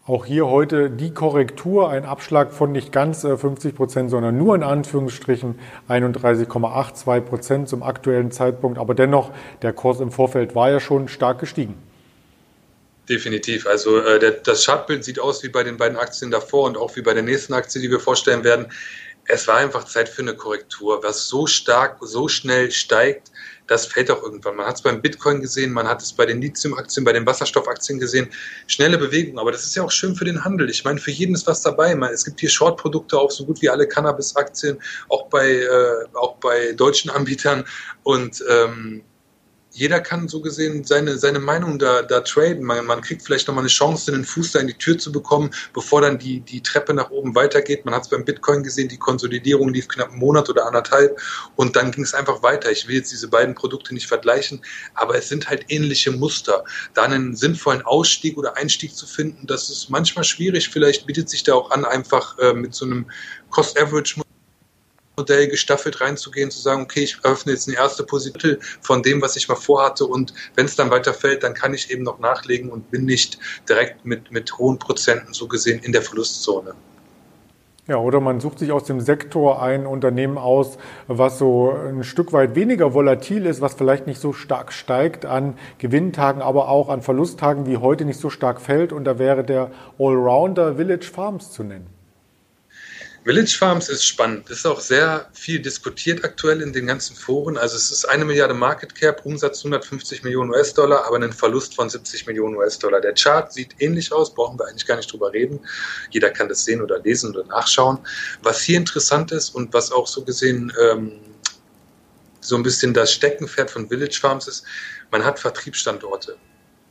Auch 0.06 0.26
hier 0.26 0.46
heute 0.48 0.90
die 0.90 1.14
Korrektur, 1.14 1.88
ein 1.88 2.04
Abschlag 2.04 2.52
von 2.52 2.72
nicht 2.72 2.92
ganz 2.92 3.22
50 3.22 3.72
äh, 3.72 3.74
Prozent, 3.74 4.10
sondern 4.10 4.36
nur 4.36 4.54
in 4.54 4.62
Anführungsstrichen 4.62 5.58
31,82 5.88 7.20
Prozent 7.20 7.68
zum 7.68 7.82
aktuellen 7.82 8.30
Zeitpunkt. 8.32 8.78
Aber 8.78 8.94
dennoch, 8.94 9.30
der 9.62 9.72
Kurs 9.72 10.00
im 10.00 10.10
Vorfeld 10.10 10.54
war 10.54 10.70
ja 10.70 10.80
schon 10.80 11.08
stark 11.08 11.38
gestiegen. 11.38 11.74
Definitiv. 13.08 13.66
Also 13.66 13.98
äh, 13.98 14.18
der, 14.18 14.32
das 14.32 14.66
Chartbild 14.66 15.04
sieht 15.04 15.20
aus 15.20 15.42
wie 15.42 15.48
bei 15.48 15.62
den 15.62 15.76
beiden 15.76 15.96
Aktien 15.96 16.30
davor 16.30 16.64
und 16.64 16.76
auch 16.76 16.96
wie 16.96 17.02
bei 17.02 17.14
der 17.14 17.22
nächsten 17.22 17.54
Aktie, 17.54 17.80
die 17.80 17.90
wir 17.90 18.00
vorstellen 18.00 18.44
werden. 18.44 18.66
Es 19.26 19.46
war 19.48 19.56
einfach 19.56 19.84
Zeit 19.84 20.08
für 20.08 20.22
eine 20.22 20.34
Korrektur. 20.34 21.02
Was 21.02 21.28
so 21.28 21.46
stark, 21.46 21.98
so 22.00 22.26
schnell 22.28 22.70
steigt, 22.72 23.30
das 23.70 23.86
fällt 23.86 24.10
auch 24.10 24.20
irgendwann. 24.24 24.56
Man 24.56 24.66
hat 24.66 24.74
es 24.74 24.82
beim 24.82 25.00
Bitcoin 25.00 25.40
gesehen, 25.40 25.72
man 25.72 25.86
hat 25.86 26.02
es 26.02 26.12
bei 26.12 26.26
den 26.26 26.40
Lithium-Aktien, 26.40 27.04
bei 27.04 27.12
den 27.12 27.24
Wasserstoffaktien 27.24 28.00
gesehen. 28.00 28.28
Schnelle 28.66 28.98
Bewegung, 28.98 29.38
aber 29.38 29.52
das 29.52 29.64
ist 29.64 29.76
ja 29.76 29.84
auch 29.84 29.92
schön 29.92 30.16
für 30.16 30.24
den 30.24 30.44
Handel. 30.44 30.68
Ich 30.68 30.84
meine, 30.84 30.98
für 30.98 31.12
jeden 31.12 31.36
ist 31.36 31.46
was 31.46 31.62
dabei. 31.62 31.92
Es 32.12 32.24
gibt 32.24 32.40
hier 32.40 32.48
Short-Produkte 32.48 33.16
auf 33.16 33.30
so 33.30 33.44
gut 33.44 33.62
wie 33.62 33.68
alle 33.68 33.86
Cannabis-Aktien, 33.86 34.80
auch 35.08 35.28
bei, 35.28 35.52
äh, 35.52 36.04
auch 36.14 36.34
bei 36.38 36.72
deutschen 36.72 37.12
Anbietern. 37.12 37.64
Und 38.02 38.42
ähm, 38.50 39.04
jeder 39.72 40.00
kann 40.00 40.28
so 40.28 40.40
gesehen 40.40 40.84
seine, 40.84 41.18
seine 41.18 41.38
Meinung 41.38 41.78
da, 41.78 42.02
da 42.02 42.20
traden. 42.20 42.64
Man, 42.64 42.84
man 42.86 43.00
kriegt 43.00 43.22
vielleicht 43.22 43.46
nochmal 43.46 43.62
eine 43.62 43.68
Chance, 43.68 44.10
den 44.10 44.24
Fuß 44.24 44.52
da 44.52 44.60
in 44.60 44.66
die 44.66 44.74
Tür 44.74 44.98
zu 44.98 45.12
bekommen, 45.12 45.50
bevor 45.72 46.00
dann 46.00 46.18
die, 46.18 46.40
die 46.40 46.62
Treppe 46.62 46.92
nach 46.92 47.10
oben 47.10 47.34
weitergeht. 47.34 47.84
Man 47.84 47.94
hat 47.94 48.02
es 48.02 48.08
beim 48.08 48.24
Bitcoin 48.24 48.62
gesehen, 48.62 48.88
die 48.88 48.98
Konsolidierung 48.98 49.68
lief 49.72 49.88
knapp 49.88 50.10
einen 50.10 50.18
Monat 50.18 50.48
oder 50.48 50.66
anderthalb 50.66 51.20
und 51.56 51.76
dann 51.76 51.92
ging 51.92 52.04
es 52.04 52.14
einfach 52.14 52.42
weiter. 52.42 52.70
Ich 52.70 52.88
will 52.88 52.96
jetzt 52.96 53.12
diese 53.12 53.28
beiden 53.28 53.54
Produkte 53.54 53.94
nicht 53.94 54.06
vergleichen, 54.06 54.60
aber 54.94 55.16
es 55.16 55.28
sind 55.28 55.48
halt 55.48 55.66
ähnliche 55.68 56.10
Muster. 56.10 56.64
Da 56.94 57.04
einen 57.04 57.36
sinnvollen 57.36 57.82
Ausstieg 57.82 58.36
oder 58.38 58.56
Einstieg 58.56 58.94
zu 58.94 59.06
finden, 59.06 59.46
das 59.46 59.70
ist 59.70 59.88
manchmal 59.90 60.24
schwierig. 60.24 60.68
Vielleicht 60.68 61.06
bietet 61.06 61.28
sich 61.28 61.42
da 61.44 61.54
auch 61.54 61.70
an, 61.70 61.84
einfach 61.84 62.38
äh, 62.38 62.52
mit 62.54 62.74
so 62.74 62.84
einem 62.84 63.06
Cost-Average 63.50 64.20
Modell 65.20 65.48
gestaffelt 65.48 66.00
reinzugehen, 66.00 66.50
zu 66.50 66.60
sagen, 66.60 66.82
okay, 66.82 67.02
ich 67.02 67.18
eröffne 67.22 67.52
jetzt 67.52 67.68
eine 67.68 67.76
erste 67.76 68.04
Position 68.04 68.56
von 68.80 69.02
dem, 69.02 69.20
was 69.20 69.36
ich 69.36 69.48
mal 69.48 69.54
vorhatte 69.54 70.06
und 70.06 70.32
wenn 70.56 70.64
es 70.64 70.76
dann 70.76 70.90
weiterfällt, 70.90 71.42
dann 71.42 71.52
kann 71.52 71.74
ich 71.74 71.90
eben 71.90 72.04
noch 72.04 72.18
nachlegen 72.18 72.70
und 72.70 72.90
bin 72.90 73.04
nicht 73.04 73.38
direkt 73.68 74.04
mit, 74.06 74.30
mit 74.32 74.56
hohen 74.58 74.78
Prozenten 74.78 75.34
so 75.34 75.46
gesehen 75.46 75.80
in 75.80 75.92
der 75.92 76.02
Verlustzone. 76.02 76.74
Ja, 77.86 77.96
oder 77.96 78.20
man 78.20 78.40
sucht 78.40 78.60
sich 78.60 78.72
aus 78.72 78.84
dem 78.84 79.00
Sektor 79.00 79.60
ein 79.60 79.84
Unternehmen 79.84 80.38
aus, 80.38 80.78
was 81.08 81.38
so 81.38 81.72
ein 81.72 82.04
Stück 82.04 82.32
weit 82.32 82.54
weniger 82.54 82.94
volatil 82.94 83.46
ist, 83.46 83.60
was 83.60 83.74
vielleicht 83.74 84.06
nicht 84.06 84.20
so 84.20 84.32
stark 84.32 84.72
steigt 84.72 85.26
an 85.26 85.54
Gewinntagen, 85.78 86.40
aber 86.40 86.68
auch 86.68 86.88
an 86.88 87.02
Verlusttagen 87.02 87.66
wie 87.66 87.78
heute 87.78 88.04
nicht 88.04 88.20
so 88.20 88.30
stark 88.30 88.60
fällt. 88.60 88.92
Und 88.92 89.04
da 89.04 89.18
wäre 89.18 89.42
der 89.42 89.70
Allrounder 89.98 90.76
Village 90.76 91.10
Farms 91.12 91.50
zu 91.50 91.64
nennen. 91.64 91.99
Village 93.22 93.54
Farms 93.58 93.90
ist 93.90 94.06
spannend. 94.06 94.48
Ist 94.48 94.66
auch 94.66 94.80
sehr 94.80 95.28
viel 95.34 95.60
diskutiert 95.60 96.24
aktuell 96.24 96.62
in 96.62 96.72
den 96.72 96.86
ganzen 96.86 97.14
Foren. 97.14 97.58
Also 97.58 97.76
es 97.76 97.90
ist 97.90 98.06
eine 98.06 98.24
Milliarde 98.24 98.54
Market 98.54 98.94
Cap, 98.94 99.26
Umsatz 99.26 99.58
150 99.58 100.22
Millionen 100.22 100.50
US-Dollar, 100.50 101.04
aber 101.04 101.16
einen 101.16 101.32
Verlust 101.32 101.74
von 101.74 101.90
70 101.90 102.26
Millionen 102.26 102.56
US-Dollar. 102.56 103.02
Der 103.02 103.12
Chart 103.12 103.52
sieht 103.52 103.74
ähnlich 103.78 104.10
aus, 104.10 104.34
brauchen 104.34 104.58
wir 104.58 104.66
eigentlich 104.66 104.86
gar 104.86 104.96
nicht 104.96 105.12
drüber 105.12 105.34
reden. 105.34 105.60
Jeder 106.10 106.30
kann 106.30 106.48
das 106.48 106.64
sehen 106.64 106.80
oder 106.80 106.98
lesen 107.00 107.36
oder 107.36 107.44
nachschauen. 107.44 107.98
Was 108.42 108.62
hier 108.62 108.78
interessant 108.78 109.32
ist 109.32 109.50
und 109.50 109.74
was 109.74 109.92
auch 109.92 110.06
so 110.06 110.24
gesehen 110.24 110.72
ähm, 110.80 111.12
so 112.40 112.56
ein 112.56 112.62
bisschen 112.62 112.94
das 112.94 113.12
Steckenpferd 113.12 113.70
von 113.70 113.86
Village 113.88 114.18
Farms 114.18 114.48
ist, 114.48 114.64
man 115.10 115.22
hat 115.22 115.38
Vertriebsstandorte 115.38 116.38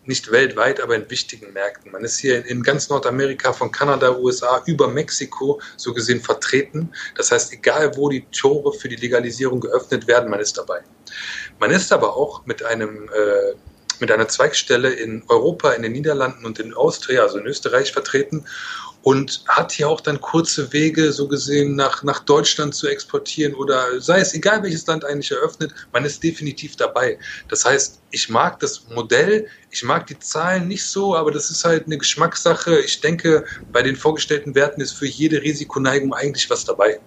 nicht 0.09 0.31
weltweit, 0.31 0.81
aber 0.81 0.95
in 0.95 1.09
wichtigen 1.09 1.53
Märkten. 1.53 1.91
Man 1.91 2.03
ist 2.03 2.17
hier 2.17 2.45
in 2.45 2.63
ganz 2.63 2.89
Nordamerika, 2.89 3.53
von 3.53 3.71
Kanada, 3.71 4.17
USA 4.17 4.61
über 4.65 4.89
Mexiko 4.89 5.61
so 5.77 5.93
gesehen 5.93 6.19
vertreten. 6.19 6.91
Das 7.15 7.31
heißt, 7.31 7.53
egal 7.53 7.95
wo 7.95 8.09
die 8.09 8.25
Tore 8.31 8.73
für 8.73 8.89
die 8.89 8.97
Legalisierung 8.97 9.61
geöffnet 9.61 10.07
werden, 10.07 10.29
man 10.29 10.41
ist 10.41 10.57
dabei. 10.57 10.81
Man 11.59 11.71
ist 11.71 11.93
aber 11.93 12.17
auch 12.17 12.45
mit 12.45 12.63
einem 12.63 13.07
äh, 13.07 13.53
mit 14.01 14.11
einer 14.11 14.29
Zweigstelle 14.29 14.91
in 14.91 15.23
Europa, 15.27 15.71
in 15.71 15.81
den 15.81 15.91
Niederlanden 15.91 16.45
und 16.45 16.57
in 16.59 16.73
Austria, 16.73 17.21
also 17.21 17.37
in 17.37 17.45
Österreich 17.45 17.91
vertreten 17.91 18.45
und 19.01 19.43
hat 19.47 19.71
hier 19.71 19.87
auch 19.87 20.01
dann 20.01 20.19
kurze 20.19 20.73
Wege 20.73 21.11
so 21.11 21.27
gesehen 21.27 21.75
nach, 21.75 22.03
nach 22.03 22.19
Deutschland 22.19 22.75
zu 22.75 22.87
exportieren 22.87 23.53
oder 23.53 24.01
sei 24.01 24.19
es 24.19 24.33
egal 24.33 24.61
welches 24.63 24.85
Land 24.87 25.05
eigentlich 25.05 25.31
eröffnet, 25.31 25.73
man 25.93 26.05
ist 26.05 26.23
definitiv 26.23 26.75
dabei. 26.75 27.17
Das 27.47 27.65
heißt, 27.65 28.01
ich 28.11 28.29
mag 28.29 28.59
das 28.59 28.87
Modell, 28.89 29.47
ich 29.69 29.83
mag 29.83 30.07
die 30.07 30.19
Zahlen 30.19 30.67
nicht 30.67 30.85
so, 30.85 31.15
aber 31.15 31.31
das 31.31 31.49
ist 31.49 31.63
halt 31.63 31.85
eine 31.85 31.97
Geschmackssache. 31.97 32.79
Ich 32.79 32.99
denke, 33.01 33.45
bei 33.71 33.83
den 33.83 33.95
vorgestellten 33.95 34.55
Werten 34.55 34.81
ist 34.81 34.93
für 34.93 35.07
jede 35.07 35.41
Risikoneigung 35.41 36.13
eigentlich 36.13 36.49
was 36.49 36.65
dabei. 36.65 36.99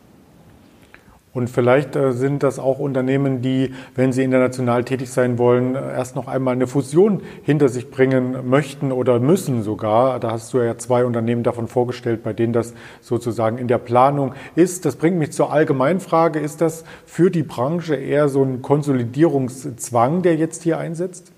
Und 1.35 1.49
vielleicht 1.49 1.97
äh, 1.97 2.12
sind 2.12 2.43
das 2.43 2.59
auch 2.59 2.79
Unternehmen, 2.79 3.41
die, 3.41 3.73
wenn 3.95 4.12
sie 4.12 4.23
international 4.23 4.85
tätig 4.85 5.11
sein 5.11 5.39
wollen, 5.39 5.75
erst 5.75 6.15
noch 6.15 6.29
einmal 6.29 6.55
eine 6.55 6.67
Fusion 6.67 7.23
hinter 7.43 7.71
sich 7.71 7.91
bringen 7.91 8.49
möchten 8.49 8.93
oder 8.93 9.19
müssen 9.19 9.62
sogar. 9.62 10.21
Da 10.21 10.33
hast 10.33 10.53
du 10.53 10.59
ja 10.59 10.77
zwei 10.77 11.07
Unternehmen 11.07 11.43
davon 11.43 11.69
vorgestellt, 11.69 12.23
bei 12.23 12.35
denen 12.35 12.53
das 12.53 12.75
sozusagen 13.01 13.57
in 13.57 13.67
der 13.67 13.79
Planung 13.79 14.35
ist. 14.57 14.85
Das 14.85 14.97
bringt 14.97 15.19
mich 15.19 15.33
zur 15.33 15.51
Allgemeinfrage. 15.51 16.39
Ist 16.39 16.61
das 16.61 16.85
für 17.07 17.31
die 17.31 17.45
Branche 17.45 17.95
eher 17.95 18.29
so 18.29 18.43
ein 18.43 18.61
Konsolidierungszwang, 18.61 20.21
der 20.21 20.37
jetzt 20.37 20.62
hier 20.62 20.77
einsetzt? 20.79 21.33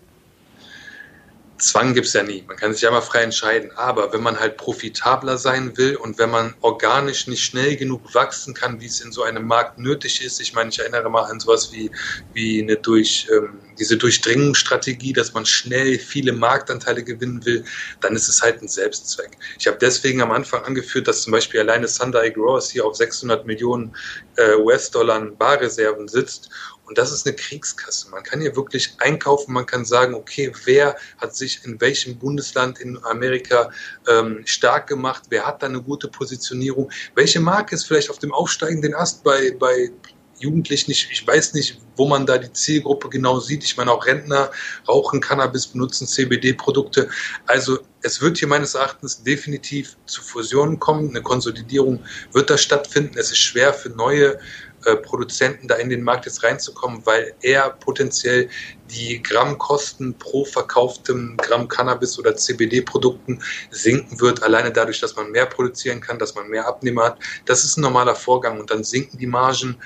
Zwang 1.64 1.94
gibt 1.94 2.06
es 2.06 2.12
ja 2.12 2.22
nie. 2.22 2.44
Man 2.46 2.56
kann 2.56 2.72
sich 2.72 2.82
ja 2.82 2.90
immer 2.90 3.00
frei 3.00 3.22
entscheiden. 3.22 3.70
Aber 3.76 4.12
wenn 4.12 4.22
man 4.22 4.38
halt 4.38 4.56
profitabler 4.58 5.38
sein 5.38 5.76
will 5.76 5.96
und 5.96 6.18
wenn 6.18 6.30
man 6.30 6.54
organisch 6.60 7.26
nicht 7.26 7.42
schnell 7.42 7.76
genug 7.76 8.14
wachsen 8.14 8.52
kann, 8.52 8.80
wie 8.80 8.86
es 8.86 9.00
in 9.00 9.12
so 9.12 9.22
einem 9.22 9.46
Markt 9.46 9.78
nötig 9.78 10.22
ist, 10.22 10.40
ich 10.40 10.52
meine, 10.52 10.70
ich 10.70 10.78
erinnere 10.78 11.08
mal 11.10 11.22
an 11.22 11.40
sowas 11.40 11.72
wie, 11.72 11.90
wie 12.34 12.62
eine 12.62 12.76
durch, 12.76 13.26
ähm, 13.32 13.58
diese 13.78 13.96
Durchdringungsstrategie, 13.96 15.12
dass 15.12 15.32
man 15.32 15.46
schnell 15.46 15.98
viele 15.98 16.32
Marktanteile 16.32 17.02
gewinnen 17.02 17.44
will, 17.44 17.64
dann 18.00 18.14
ist 18.14 18.28
es 18.28 18.42
halt 18.42 18.60
ein 18.60 18.68
Selbstzweck. 18.68 19.30
Ich 19.58 19.66
habe 19.66 19.78
deswegen 19.80 20.20
am 20.20 20.30
Anfang 20.32 20.62
angeführt, 20.64 21.08
dass 21.08 21.22
zum 21.22 21.32
Beispiel 21.32 21.60
alleine 21.60 21.88
Sunday 21.88 22.30
Growers 22.30 22.70
hier 22.70 22.84
auf 22.84 22.96
600 22.96 23.46
Millionen 23.46 23.96
äh, 24.36 24.54
US-Dollar 24.56 25.20
Barreserven 25.20 26.08
sitzt 26.08 26.50
und 26.86 26.98
das 26.98 27.12
ist 27.12 27.26
eine 27.26 27.34
Kriegskasse. 27.36 28.10
Man 28.10 28.22
kann 28.22 28.40
hier 28.40 28.54
wirklich 28.56 28.94
einkaufen, 28.98 29.52
man 29.52 29.66
kann 29.66 29.84
sagen, 29.84 30.14
okay, 30.14 30.52
wer 30.64 30.96
hat 31.18 31.34
sich 31.34 31.64
in 31.64 31.80
welchem 31.80 32.18
Bundesland 32.18 32.78
in 32.78 33.02
Amerika 33.04 33.70
ähm, 34.08 34.42
stark 34.44 34.86
gemacht, 34.86 35.24
wer 35.30 35.46
hat 35.46 35.62
da 35.62 35.66
eine 35.66 35.82
gute 35.82 36.08
Positionierung, 36.08 36.90
welche 37.14 37.40
Marke 37.40 37.74
ist 37.74 37.84
vielleicht 37.84 38.10
auf 38.10 38.18
dem 38.18 38.32
aufsteigenden 38.32 38.94
Ast 38.94 39.24
bei, 39.24 39.52
bei 39.58 39.90
Jugendlichen, 40.38 40.90
ich, 40.90 41.08
ich 41.10 41.26
weiß 41.26 41.54
nicht, 41.54 41.80
wo 41.96 42.06
man 42.06 42.26
da 42.26 42.38
die 42.38 42.52
Zielgruppe 42.52 43.08
genau 43.08 43.38
sieht. 43.38 43.64
Ich 43.64 43.76
meine, 43.76 43.92
auch 43.92 44.04
Rentner 44.04 44.50
rauchen 44.88 45.20
Cannabis, 45.20 45.68
benutzen 45.68 46.06
CBD-Produkte. 46.06 47.08
Also 47.46 47.78
es 48.02 48.20
wird 48.20 48.38
hier 48.38 48.48
meines 48.48 48.74
Erachtens 48.74 49.22
definitiv 49.22 49.96
zu 50.06 50.22
Fusionen 50.22 50.78
kommen. 50.78 51.10
Eine 51.10 51.22
Konsolidierung 51.22 52.04
wird 52.32 52.50
da 52.50 52.58
stattfinden. 52.58 53.16
Es 53.16 53.30
ist 53.30 53.38
schwer 53.38 53.72
für 53.72 53.90
neue 53.90 54.38
äh, 54.86 54.96
Produzenten 54.96 55.68
da 55.68 55.76
in 55.76 55.88
den 55.88 56.02
Markt 56.02 56.26
jetzt 56.26 56.42
reinzukommen, 56.42 57.04
weil 57.04 57.34
er 57.40 57.70
potenziell 57.70 58.48
die 58.90 59.22
Grammkosten 59.22 60.14
pro 60.18 60.44
verkauftem 60.44 61.36
Gramm 61.38 61.68
Cannabis 61.68 62.18
oder 62.18 62.36
CBD-Produkten 62.36 63.42
sinken 63.70 64.20
wird, 64.20 64.42
alleine 64.42 64.72
dadurch, 64.72 65.00
dass 65.00 65.16
man 65.16 65.30
mehr 65.30 65.46
produzieren 65.46 66.00
kann, 66.00 66.18
dass 66.18 66.34
man 66.34 66.48
mehr 66.48 66.66
Abnehmer 66.66 67.04
hat. 67.04 67.18
Das 67.46 67.64
ist 67.64 67.76
ein 67.76 67.82
normaler 67.82 68.14
Vorgang 68.14 68.60
und 68.60 68.70
dann 68.70 68.84
sinken 68.84 69.18
die 69.18 69.26
Margen 69.26 69.76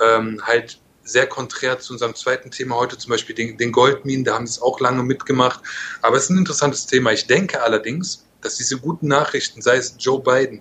ähm, 0.00 0.40
halt 0.42 0.80
sehr 1.04 1.26
konträr 1.26 1.78
zu 1.78 1.92
unserem 1.92 2.14
zweiten 2.14 2.50
Thema 2.50 2.76
heute, 2.76 2.96
zum 2.96 3.10
Beispiel 3.10 3.34
den, 3.34 3.58
den 3.58 3.72
Goldminen, 3.72 4.24
da 4.24 4.34
haben 4.34 4.46
sie 4.46 4.52
es 4.52 4.62
auch 4.62 4.80
lange 4.80 5.02
mitgemacht. 5.02 5.60
Aber 6.02 6.16
es 6.16 6.24
ist 6.24 6.30
ein 6.30 6.38
interessantes 6.38 6.86
Thema. 6.86 7.12
Ich 7.12 7.26
denke 7.26 7.62
allerdings, 7.62 8.24
dass 8.44 8.56
diese 8.56 8.78
guten 8.78 9.08
Nachrichten, 9.08 9.62
sei 9.62 9.76
es 9.76 9.94
Joe 9.98 10.20
Biden, 10.20 10.60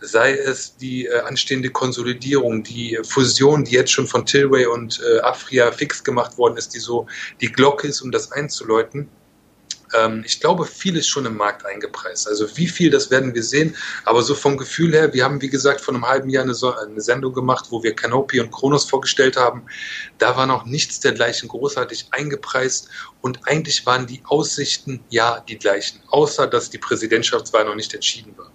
sei 0.00 0.34
es 0.34 0.76
die 0.76 1.06
äh, 1.06 1.20
anstehende 1.20 1.70
Konsolidierung, 1.70 2.62
die 2.62 2.98
Fusion, 3.02 3.64
die 3.64 3.72
jetzt 3.72 3.92
schon 3.92 4.06
von 4.06 4.24
Tilray 4.24 4.66
und 4.66 5.00
äh, 5.00 5.20
Afria 5.20 5.72
fix 5.72 6.04
gemacht 6.04 6.38
worden 6.38 6.56
ist, 6.56 6.74
die 6.74 6.78
so 6.78 7.06
die 7.40 7.50
Glocke 7.50 7.88
ist, 7.88 8.00
um 8.02 8.12
das 8.12 8.32
einzuläuten, 8.32 9.08
ähm, 9.96 10.22
ich 10.24 10.40
glaube, 10.40 10.64
viel 10.64 10.96
ist 10.96 11.08
schon 11.08 11.26
im 11.26 11.36
Markt 11.36 11.64
eingepreist. 11.64 12.28
Also 12.28 12.56
wie 12.56 12.66
viel, 12.66 12.90
das 12.90 13.10
werden 13.10 13.34
wir 13.34 13.42
sehen. 13.42 13.76
Aber 14.04 14.22
so 14.22 14.34
vom 14.34 14.56
Gefühl 14.56 14.92
her, 14.92 15.12
wir 15.12 15.24
haben, 15.24 15.40
wie 15.42 15.48
gesagt, 15.48 15.80
vor 15.80 15.94
einem 15.94 16.06
halben 16.06 16.28
Jahr 16.28 16.44
eine, 16.44 16.54
so 16.54 16.74
eine 16.74 17.00
Sendung 17.00 17.32
gemacht, 17.32 17.66
wo 17.70 17.82
wir 17.82 17.94
Canopy 17.94 18.40
und 18.40 18.50
Kronos 18.50 18.84
vorgestellt 18.84 19.36
haben. 19.36 19.62
Da 20.18 20.36
war 20.36 20.46
noch 20.46 20.64
nichts 20.64 21.00
dergleichen 21.00 21.48
großartig 21.48 22.08
eingepreist. 22.10 22.88
Und 23.20 23.40
eigentlich 23.46 23.86
waren 23.86 24.06
die 24.06 24.22
Aussichten 24.24 25.00
ja 25.10 25.42
die 25.48 25.58
gleichen, 25.58 26.00
außer 26.08 26.46
dass 26.46 26.70
die 26.70 26.78
Präsidentschaftswahl 26.78 27.64
noch 27.64 27.74
nicht 27.74 27.94
entschieden 27.94 28.36
war. 28.36 28.50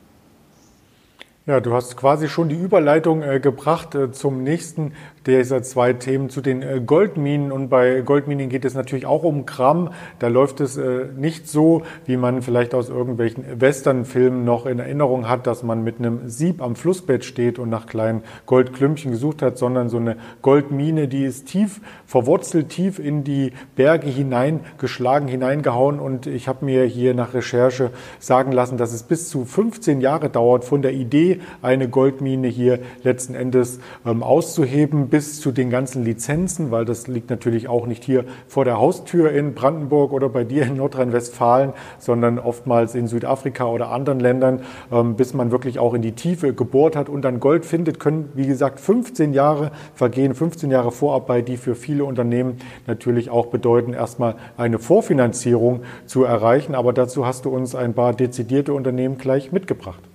Ja, 1.47 1.59
du 1.59 1.73
hast 1.73 1.97
quasi 1.97 2.29
schon 2.29 2.49
die 2.49 2.55
Überleitung 2.55 3.23
äh, 3.23 3.39
gebracht 3.39 3.95
äh, 3.95 4.11
zum 4.11 4.43
nächsten 4.43 4.93
dieser 5.25 5.61
zwei 5.61 5.93
Themen, 5.93 6.29
zu 6.29 6.41
den 6.41 6.61
äh, 6.61 6.81
Goldminen. 6.83 7.51
Und 7.51 7.69
bei 7.69 8.01
Goldminen 8.01 8.49
geht 8.49 8.65
es 8.65 8.73
natürlich 8.73 9.05
auch 9.05 9.23
um 9.23 9.45
Gramm. 9.45 9.91
Da 10.19 10.27
läuft 10.27 10.61
es 10.61 10.77
äh, 10.77 11.05
nicht 11.15 11.47
so, 11.47 11.83
wie 12.05 12.17
man 12.17 12.41
vielleicht 12.41 12.73
aus 12.73 12.89
irgendwelchen 12.89 13.45
Westernfilmen 13.61 14.43
noch 14.43 14.65
in 14.65 14.79
Erinnerung 14.79 15.29
hat, 15.29 15.45
dass 15.45 15.63
man 15.63 15.83
mit 15.83 15.99
einem 15.99 16.29
Sieb 16.29 16.61
am 16.61 16.75
Flussbett 16.75 17.23
steht 17.23 17.59
und 17.59 17.69
nach 17.69 17.85
kleinen 17.85 18.23
Goldklümpchen 18.47 19.11
gesucht 19.11 19.41
hat, 19.41 19.57
sondern 19.57 19.89
so 19.89 19.97
eine 19.97 20.17
Goldmine, 20.41 21.07
die 21.07 21.25
ist 21.25 21.47
tief 21.47 21.81
verwurzelt, 22.07 22.69
tief 22.69 22.97
in 22.97 23.23
die 23.23 23.53
Berge 23.75 24.09
hineingeschlagen, 24.09 25.27
hineingehauen. 25.27 25.99
Und 25.99 26.25
ich 26.25 26.47
habe 26.47 26.65
mir 26.65 26.85
hier 26.85 27.13
nach 27.13 27.33
Recherche 27.33 27.91
sagen 28.19 28.51
lassen, 28.51 28.77
dass 28.77 28.91
es 28.91 29.03
bis 29.03 29.29
zu 29.29 29.45
15 29.45 30.01
Jahre 30.01 30.29
dauert 30.29 30.65
von 30.65 30.81
der 30.81 30.93
Idee, 30.93 31.41
eine 31.61 31.87
Goldmine 31.87 32.47
hier 32.47 32.79
letzten 33.03 33.35
Endes 33.35 33.79
ähm, 34.05 34.23
auszuheben, 34.23 35.10
bis 35.11 35.39
zu 35.39 35.51
den 35.51 35.69
ganzen 35.69 36.03
Lizenzen, 36.03 36.71
weil 36.71 36.85
das 36.85 37.07
liegt 37.07 37.29
natürlich 37.29 37.67
auch 37.67 37.85
nicht 37.85 38.03
hier 38.03 38.25
vor 38.47 38.65
der 38.65 38.79
Haustür 38.79 39.31
in 39.31 39.53
Brandenburg 39.53 40.13
oder 40.13 40.29
bei 40.29 40.43
dir 40.43 40.63
in 40.63 40.77
Nordrhein-Westfalen, 40.77 41.73
sondern 41.99 42.39
oftmals 42.39 42.95
in 42.95 43.07
Südafrika 43.07 43.65
oder 43.65 43.91
anderen 43.91 44.19
Ländern, 44.19 44.61
ähm, 44.91 45.15
bis 45.15 45.35
man 45.35 45.51
wirklich 45.51 45.77
auch 45.77 45.93
in 45.93 46.01
die 46.01 46.13
Tiefe 46.13 46.53
gebohrt 46.53 46.95
hat 46.95 47.09
und 47.09 47.21
dann 47.21 47.39
Gold 47.39 47.65
findet, 47.65 47.99
können, 47.99 48.29
wie 48.33 48.47
gesagt, 48.47 48.79
15 48.79 49.33
Jahre 49.33 49.71
vergehen, 49.93 50.33
15 50.33 50.71
Jahre 50.71 50.91
Vorarbeit, 50.91 51.47
die 51.47 51.57
für 51.57 51.75
viele 51.75 52.05
Unternehmen 52.05 52.57
natürlich 52.87 53.29
auch 53.29 53.47
bedeuten, 53.47 53.93
erstmal 53.93 54.35
eine 54.57 54.79
Vorfinanzierung 54.79 55.81
zu 56.05 56.23
erreichen. 56.23 56.73
Aber 56.73 56.93
dazu 56.93 57.25
hast 57.25 57.45
du 57.45 57.49
uns 57.49 57.75
ein 57.75 57.93
paar 57.93 58.13
dezidierte 58.13 58.73
Unternehmen 58.73 59.17
gleich 59.17 59.51
mitgebracht. 59.51 60.10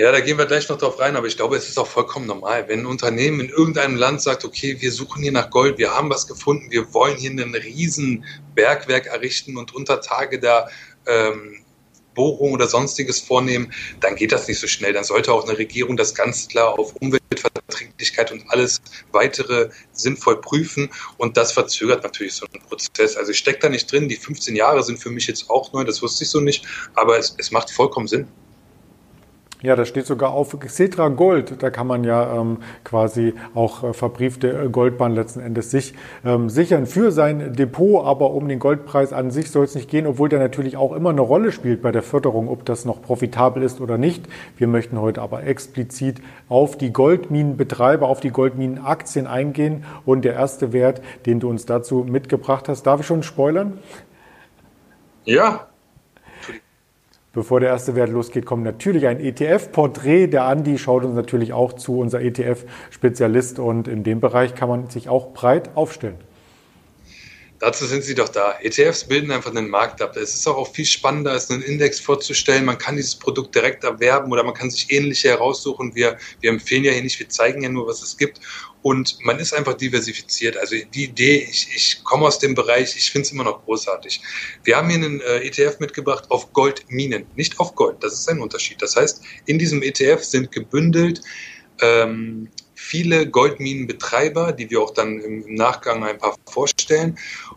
Ja, 0.00 0.10
da 0.12 0.20
gehen 0.20 0.38
wir 0.38 0.46
gleich 0.46 0.66
noch 0.70 0.78
drauf 0.78 0.98
rein, 0.98 1.14
aber 1.14 1.26
ich 1.26 1.36
glaube, 1.36 1.56
es 1.56 1.68
ist 1.68 1.78
auch 1.78 1.86
vollkommen 1.86 2.24
normal. 2.24 2.66
Wenn 2.68 2.80
ein 2.80 2.86
Unternehmen 2.86 3.40
in 3.40 3.50
irgendeinem 3.50 3.96
Land 3.96 4.22
sagt, 4.22 4.46
okay, 4.46 4.80
wir 4.80 4.92
suchen 4.92 5.22
hier 5.22 5.30
nach 5.30 5.50
Gold, 5.50 5.76
wir 5.76 5.94
haben 5.94 6.08
was 6.08 6.26
gefunden, 6.26 6.70
wir 6.70 6.94
wollen 6.94 7.18
hier 7.18 7.30
ein 7.32 7.54
riesen 7.54 8.24
Bergwerk 8.54 9.08
errichten 9.08 9.58
und 9.58 9.74
unter 9.74 10.00
Tage 10.00 10.40
da 10.40 10.70
ähm, 11.06 11.62
Bohrung 12.14 12.52
oder 12.52 12.66
sonstiges 12.66 13.20
vornehmen, 13.20 13.74
dann 14.00 14.16
geht 14.16 14.32
das 14.32 14.48
nicht 14.48 14.58
so 14.58 14.66
schnell. 14.66 14.94
Dann 14.94 15.04
sollte 15.04 15.34
auch 15.34 15.46
eine 15.46 15.58
Regierung 15.58 15.98
das 15.98 16.14
ganz 16.14 16.48
klar 16.48 16.78
auf 16.78 16.96
Umweltverträglichkeit 16.96 18.32
und 18.32 18.44
alles 18.48 18.80
weitere 19.12 19.68
sinnvoll 19.92 20.40
prüfen. 20.40 20.88
Und 21.18 21.36
das 21.36 21.52
verzögert 21.52 22.04
natürlich 22.04 22.36
so 22.36 22.46
einen 22.50 22.64
Prozess. 22.66 23.18
Also 23.18 23.32
ich 23.32 23.38
stecke 23.38 23.58
da 23.58 23.68
nicht 23.68 23.92
drin. 23.92 24.08
Die 24.08 24.16
15 24.16 24.56
Jahre 24.56 24.82
sind 24.82 24.98
für 24.98 25.10
mich 25.10 25.26
jetzt 25.26 25.50
auch 25.50 25.74
neu, 25.74 25.84
das 25.84 26.00
wusste 26.00 26.24
ich 26.24 26.30
so 26.30 26.40
nicht. 26.40 26.64
Aber 26.94 27.18
es, 27.18 27.34
es 27.36 27.50
macht 27.50 27.70
vollkommen 27.70 28.08
Sinn. 28.08 28.26
Ja, 29.62 29.76
das 29.76 29.88
steht 29.88 30.06
sogar 30.06 30.30
auf 30.30 30.58
Xetra 30.58 31.08
Gold. 31.08 31.62
Da 31.62 31.68
kann 31.68 31.86
man 31.86 32.02
ja 32.02 32.40
ähm, 32.40 32.58
quasi 32.82 33.34
auch 33.54 33.84
äh, 33.84 33.92
verbriefte 33.92 34.70
Goldbahn 34.70 35.14
letzten 35.14 35.40
Endes 35.40 35.70
sich 35.70 35.94
ähm, 36.24 36.48
sichern 36.48 36.86
für 36.86 37.12
sein 37.12 37.52
Depot. 37.52 38.06
Aber 38.06 38.30
um 38.30 38.48
den 38.48 38.58
Goldpreis 38.58 39.12
an 39.12 39.30
sich 39.30 39.50
soll 39.50 39.64
es 39.64 39.74
nicht 39.74 39.90
gehen, 39.90 40.06
obwohl 40.06 40.30
der 40.30 40.38
natürlich 40.38 40.78
auch 40.78 40.94
immer 40.94 41.10
eine 41.10 41.20
Rolle 41.20 41.52
spielt 41.52 41.82
bei 41.82 41.92
der 41.92 42.02
Förderung, 42.02 42.48
ob 42.48 42.64
das 42.64 42.86
noch 42.86 43.02
profitabel 43.02 43.62
ist 43.62 43.82
oder 43.82 43.98
nicht. 43.98 44.26
Wir 44.56 44.66
möchten 44.66 44.98
heute 44.98 45.20
aber 45.20 45.44
explizit 45.44 46.22
auf 46.48 46.78
die 46.78 46.92
Goldminenbetreiber, 46.92 48.08
auf 48.08 48.20
die 48.20 48.30
Goldminenaktien 48.30 49.26
eingehen. 49.26 49.84
Und 50.06 50.24
der 50.24 50.34
erste 50.34 50.72
Wert, 50.72 51.02
den 51.26 51.38
du 51.38 51.50
uns 51.50 51.66
dazu 51.66 52.06
mitgebracht 52.08 52.66
hast, 52.68 52.84
darf 52.84 53.00
ich 53.00 53.06
schon 53.06 53.22
spoilern? 53.22 53.78
Ja, 55.26 55.69
Bevor 57.32 57.60
der 57.60 57.68
erste 57.68 57.94
Wert 57.94 58.10
losgeht, 58.10 58.44
kommt 58.44 58.64
natürlich 58.64 59.06
ein 59.06 59.20
ETF-Porträt. 59.20 60.26
Der 60.26 60.44
Andi 60.44 60.78
schaut 60.78 61.04
uns 61.04 61.14
natürlich 61.14 61.52
auch 61.52 61.74
zu, 61.74 62.00
unser 62.00 62.20
ETF-Spezialist. 62.20 63.60
Und 63.60 63.86
in 63.86 64.02
dem 64.02 64.20
Bereich 64.20 64.56
kann 64.56 64.68
man 64.68 64.90
sich 64.90 65.08
auch 65.08 65.32
breit 65.32 65.70
aufstellen. 65.76 66.18
Dazu 67.60 67.84
sind 67.84 68.02
sie 68.02 68.14
doch 68.14 68.30
da. 68.30 68.54
ETFs 68.62 69.04
bilden 69.04 69.30
einfach 69.30 69.50
einen 69.50 69.68
Markt 69.68 70.00
ab. 70.02 70.16
Es 70.16 70.34
ist 70.34 70.48
auch, 70.48 70.56
auch 70.56 70.72
viel 70.72 70.86
spannender, 70.86 71.32
als 71.32 71.50
einen 71.50 71.62
Index 71.62 72.00
vorzustellen. 72.00 72.64
Man 72.64 72.78
kann 72.78 72.96
dieses 72.96 73.14
Produkt 73.14 73.54
direkt 73.54 73.84
erwerben 73.84 74.32
oder 74.32 74.42
man 74.42 74.54
kann 74.54 74.70
sich 74.70 74.90
ähnliche 74.90 75.28
heraussuchen. 75.28 75.94
Wir, 75.94 76.16
wir 76.40 76.50
empfehlen 76.50 76.84
ja 76.84 76.92
hier 76.92 77.02
nicht, 77.02 77.18
wir 77.20 77.28
zeigen 77.28 77.62
ja 77.62 77.68
nur, 77.68 77.86
was 77.86 78.02
es 78.02 78.16
gibt. 78.16 78.40
Und 78.82 79.18
man 79.24 79.38
ist 79.38 79.52
einfach 79.52 79.74
diversifiziert. 79.74 80.56
Also 80.56 80.76
die 80.94 81.04
Idee, 81.04 81.46
ich, 81.50 81.68
ich 81.74 82.04
komme 82.04 82.26
aus 82.26 82.38
dem 82.38 82.54
Bereich, 82.54 82.96
ich 82.96 83.10
finde 83.10 83.26
es 83.26 83.32
immer 83.32 83.44
noch 83.44 83.64
großartig. 83.64 84.20
Wir 84.64 84.76
haben 84.76 84.88
hier 84.88 84.98
einen 84.98 85.20
äh, 85.20 85.46
ETF 85.46 85.80
mitgebracht 85.80 86.30
auf 86.30 86.52
Goldminen, 86.52 87.26
nicht 87.36 87.60
auf 87.60 87.74
Gold. 87.74 88.02
Das 88.02 88.14
ist 88.14 88.28
ein 88.28 88.40
Unterschied. 88.40 88.80
Das 88.80 88.96
heißt, 88.96 89.22
in 89.44 89.58
diesem 89.58 89.82
ETF 89.82 90.22
sind 90.22 90.50
gebündelt 90.50 91.20
ähm, 91.82 92.48
viele 92.90 93.28
Goldminenbetreiber, 93.28 94.50
die 94.50 94.68
wir 94.68 94.80
auch 94.80 94.90
dann 94.90 95.20
im 95.20 95.54
Nachgang 95.54 96.02
ein 96.02 96.18
paar 96.18 96.34
vorstellen. 96.50 97.16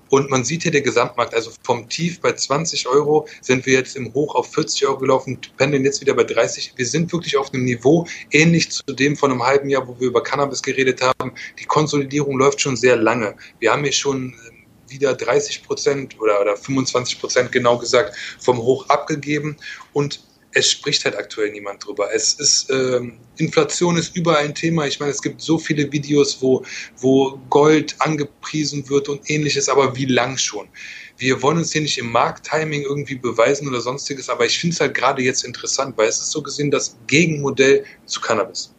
Und 0.10 0.30
man 0.30 0.43
sieht 0.43 0.62
hier 0.62 0.72
den 0.72 0.84
Gesamtmarkt, 0.84 1.34
also 1.34 1.50
vom 1.63 1.89
Tief 1.89 2.22
bei 2.22 2.34
20 2.34 2.88
Euro 2.88 3.28
sind 3.41 3.65
wir 3.65 3.74
jetzt 3.74 3.96
im 3.96 4.13
Hoch 4.13 4.36
auf 4.36 4.54
40 4.54 4.86
Euro 4.86 5.00
gelaufen, 5.00 5.39
pendeln 5.58 5.86
jetzt 5.86 6.02
wieder 6.02 6.13
bei 6.13 6.24
30. 6.24 6.74
Wir 6.76 6.86
sind 6.86 7.12
wirklich 7.12 7.36
auf 7.36 7.52
einem 7.52 7.63
Niveau 7.63 8.06
ähnlich 8.30 8.69
zu 8.69 8.84
dem 8.84 9.15
von 9.17 9.32
einem 9.32 9.43
halben 9.43 9.69
Jahr, 9.69 9.88
wo 9.88 10.00
wir 10.00 10.10
über 10.10 10.22
Cannabis 10.22 10.62
geredet 10.62 11.02
haben. 11.02 11.34
Die 11.60 11.65
Konsolidierung 11.65 12.38
läuft 12.38 12.62
schon 12.62 12.76
sehr 12.76 12.96
lange. 12.96 13.36
Wir 13.58 13.72
haben 13.72 13.82
hier 13.82 13.91
schon 13.91 14.34
äh, 14.34 14.91
wieder 14.91 15.15
30 15.15 15.63
Prozent 15.63 16.22
oder, 16.22 16.41
oder 16.41 16.56
25 16.56 17.19
Prozent 17.19 17.52
genau 17.52 17.80
gesagt 17.80 18.15
vom 18.39 18.58
Hoch 18.60 18.88
abgegeben 18.88 19.58
und 19.93 20.19
es 20.54 20.70
spricht 20.70 21.06
halt 21.06 21.16
aktuell 21.16 21.52
niemand 21.52 21.86
drüber. 21.86 22.13
Es 22.13 22.34
ist, 22.34 22.70
ähm, 22.70 23.18
Inflation 23.38 23.98
ist 23.98 24.16
überall 24.16 24.46
ein 24.46 24.56
Thema. 24.56 24.86
Ich 24.86 25.00
meine, 25.00 25.12
es 25.12 25.22
gibt 25.22 25.42
so 25.42 25.58
viele 25.58 25.92
Videos, 25.92 26.42
wo, 26.42 26.63
wo 26.98 27.39
Gold 27.50 27.96
angepriesen 28.00 28.88
wird 28.89 29.10
und 29.10 29.30
ähnliches, 29.30 29.70
aber 29.70 29.96
wie 29.96 30.06
lang 30.06 30.38
schon? 30.38 30.68
Wir 31.18 31.42
wollen 31.42 31.58
uns 31.58 31.72
hier 31.72 31.82
nicht 31.82 31.98
im 31.98 32.12
Markttiming 32.12 32.84
irgendwie 32.84 33.16
beweisen 33.16 33.68
oder 33.68 33.82
sonstiges, 33.82 34.30
aber 34.30 34.46
ich 34.46 34.58
finde 34.60 34.74
es 34.74 34.80
halt 34.80 34.94
gerade 34.94 35.22
jetzt 35.22 35.44
interessant, 35.44 35.98
weil 35.98 36.08
es 36.08 36.20
ist 36.20 36.32
so 36.32 36.42
gesehen 36.42 36.72
das 36.72 36.98
Gegenmodell 37.08 37.86
zu 38.06 38.22
Cannabis. 38.22 38.74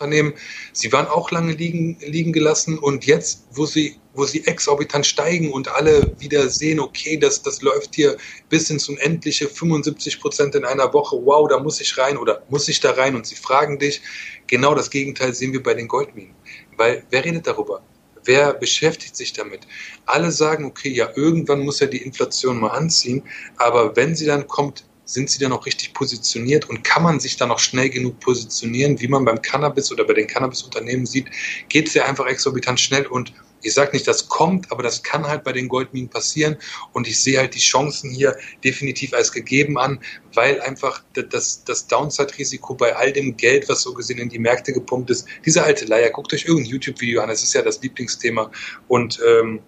Unternehmen. 0.00 0.32
Sie 0.72 0.90
waren 0.92 1.06
auch 1.06 1.30
lange 1.30 1.52
liegen, 1.52 1.98
liegen 2.00 2.32
gelassen 2.32 2.78
und 2.78 3.04
jetzt, 3.04 3.44
wo 3.52 3.66
sie, 3.66 3.99
wo 4.14 4.24
sie 4.24 4.46
exorbitant 4.46 5.06
steigen 5.06 5.52
und 5.52 5.68
alle 5.68 6.14
wieder 6.18 6.48
sehen, 6.48 6.80
okay, 6.80 7.16
das, 7.16 7.42
das 7.42 7.62
läuft 7.62 7.94
hier 7.94 8.16
bis 8.48 8.70
ins 8.70 8.88
Unendliche, 8.88 9.48
75 9.48 10.20
Prozent 10.20 10.54
in 10.54 10.64
einer 10.64 10.92
Woche, 10.92 11.16
wow, 11.24 11.48
da 11.48 11.60
muss 11.60 11.80
ich 11.80 11.96
rein 11.96 12.16
oder 12.16 12.42
muss 12.48 12.68
ich 12.68 12.80
da 12.80 12.92
rein 12.92 13.14
und 13.14 13.26
sie 13.26 13.36
fragen 13.36 13.78
dich, 13.78 14.02
genau 14.46 14.74
das 14.74 14.90
Gegenteil 14.90 15.34
sehen 15.34 15.52
wir 15.52 15.62
bei 15.62 15.74
den 15.74 15.88
Goldminen. 15.88 16.34
Weil 16.76 17.04
wer 17.10 17.24
redet 17.24 17.46
darüber? 17.46 17.82
Wer 18.24 18.52
beschäftigt 18.52 19.16
sich 19.16 19.32
damit? 19.32 19.66
Alle 20.06 20.30
sagen, 20.30 20.64
okay, 20.64 20.90
ja, 20.90 21.10
irgendwann 21.14 21.60
muss 21.60 21.80
ja 21.80 21.86
die 21.86 22.02
Inflation 22.02 22.60
mal 22.60 22.68
anziehen, 22.68 23.22
aber 23.56 23.96
wenn 23.96 24.14
sie 24.14 24.26
dann 24.26 24.46
kommt, 24.46 24.84
sind 25.04 25.28
sie 25.28 25.40
dann 25.40 25.52
auch 25.52 25.66
richtig 25.66 25.92
positioniert 25.92 26.68
und 26.68 26.84
kann 26.84 27.02
man 27.02 27.18
sich 27.18 27.36
dann 27.36 27.50
auch 27.50 27.58
schnell 27.58 27.90
genug 27.90 28.20
positionieren, 28.20 29.00
wie 29.00 29.08
man 29.08 29.24
beim 29.24 29.42
Cannabis 29.42 29.90
oder 29.90 30.04
bei 30.04 30.14
den 30.14 30.26
Cannabis-Unternehmen 30.26 31.06
sieht, 31.06 31.28
geht 31.68 31.88
es 31.88 31.94
ja 31.94 32.04
einfach 32.04 32.26
exorbitant 32.26 32.78
schnell 32.78 33.06
und 33.06 33.32
ich 33.62 33.74
sage 33.74 33.92
nicht, 33.92 34.06
das 34.06 34.28
kommt, 34.28 34.70
aber 34.72 34.82
das 34.82 35.02
kann 35.02 35.26
halt 35.26 35.44
bei 35.44 35.52
den 35.52 35.68
Goldminen 35.68 36.08
passieren 36.08 36.56
und 36.92 37.06
ich 37.06 37.20
sehe 37.20 37.38
halt 37.38 37.54
die 37.54 37.60
Chancen 37.60 38.10
hier 38.10 38.36
definitiv 38.64 39.12
als 39.12 39.32
gegeben 39.32 39.78
an, 39.78 40.00
weil 40.34 40.60
einfach 40.60 41.02
das, 41.12 41.64
das 41.64 41.86
Downside-Risiko 41.86 42.74
bei 42.74 42.96
all 42.96 43.12
dem 43.12 43.36
Geld, 43.36 43.68
was 43.68 43.82
so 43.82 43.94
gesehen 43.94 44.18
in 44.18 44.28
die 44.28 44.38
Märkte 44.38 44.72
gepumpt 44.72 45.10
ist, 45.10 45.26
diese 45.44 45.62
alte 45.62 45.84
Leier, 45.84 46.10
guckt 46.10 46.32
euch 46.32 46.44
irgendein 46.44 46.70
YouTube-Video 46.70 47.20
an, 47.22 47.28
das 47.28 47.42
ist 47.42 47.52
ja 47.52 47.62
das 47.62 47.82
Lieblingsthema 47.82 48.50
und 48.88 49.20
ähm, 49.26 49.60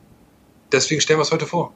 deswegen 0.71 1.01
stellen 1.01 1.19
wir 1.19 1.25
es 1.25 1.33
heute 1.33 1.47
vor. 1.47 1.73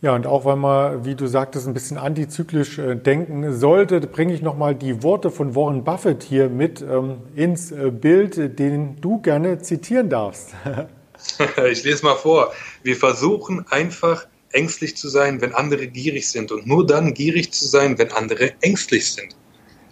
Ja, 0.00 0.14
und 0.14 0.28
auch 0.28 0.44
weil 0.44 0.54
man, 0.54 1.04
wie 1.04 1.16
du 1.16 1.26
sagtest, 1.26 1.66
ein 1.66 1.74
bisschen 1.74 1.98
antizyklisch 1.98 2.78
äh, 2.78 2.94
denken 2.94 3.52
sollte, 3.52 4.00
bringe 4.00 4.32
ich 4.32 4.42
nochmal 4.42 4.76
die 4.76 5.02
Worte 5.02 5.32
von 5.32 5.56
Warren 5.56 5.82
Buffett 5.82 6.22
hier 6.22 6.48
mit 6.48 6.80
ähm, 6.82 7.16
ins 7.34 7.72
äh, 7.72 7.90
Bild, 7.90 8.60
den 8.60 9.00
du 9.00 9.20
gerne 9.20 9.58
zitieren 9.58 10.08
darfst. 10.08 10.54
ich 11.70 11.84
lese 11.84 12.04
mal 12.04 12.16
vor. 12.16 12.52
Wir 12.82 12.96
versuchen 12.96 13.66
einfach 13.68 14.26
ängstlich 14.52 14.96
zu 14.96 15.08
sein, 15.08 15.40
wenn 15.40 15.54
andere 15.54 15.86
gierig 15.86 16.28
sind 16.28 16.50
und 16.52 16.66
nur 16.66 16.86
dann 16.86 17.14
gierig 17.14 17.52
zu 17.52 17.66
sein, 17.66 17.98
wenn 17.98 18.12
andere 18.12 18.54
ängstlich 18.62 19.12
sind. 19.12 19.36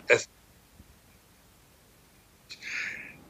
Es 0.08 0.28